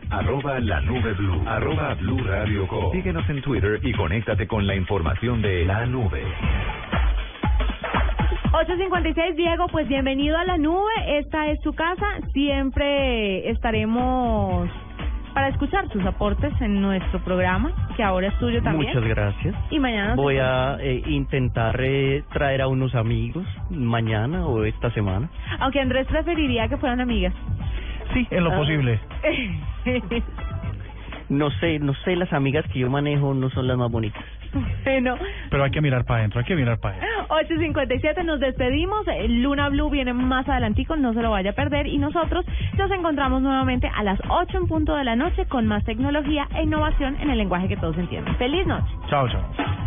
[0.10, 1.44] Arroba la nube blue.
[1.46, 2.92] Arroba blue radio com.
[2.92, 6.24] Síguenos en Twitter y conéctate con la información de la nube.
[8.54, 10.92] 856, Diego, pues bienvenido a la nube.
[11.20, 12.06] Esta es su casa.
[12.34, 14.70] Siempre estaremos
[15.34, 18.94] para escuchar sus aportes en nuestro programa, que ahora es tuyo también.
[18.94, 19.56] Muchas gracias.
[19.70, 25.30] Y mañana Voy a eh, intentar eh, traer a unos amigos mañana o esta semana.
[25.60, 27.34] Aunque Andrés preferiría que fueran amigas.
[28.14, 28.58] Sí, en lo Ah.
[28.58, 29.00] posible.
[31.30, 34.24] No sé, no sé, las amigas que yo manejo no son las más bonitas.
[34.84, 35.16] Bueno,
[35.50, 37.26] Pero hay que mirar para adentro, hay que mirar para adentro.
[37.30, 39.06] 857 nos despedimos.
[39.28, 41.88] Luna Blue viene más adelantico, no se lo vaya a perder.
[41.88, 42.46] Y nosotros
[42.78, 46.64] nos encontramos nuevamente a las 8 en punto de la noche con más tecnología e
[46.64, 48.36] innovación en el lenguaje que todos entienden.
[48.38, 48.88] ¡Feliz noche!
[49.10, 49.87] Chao, chao.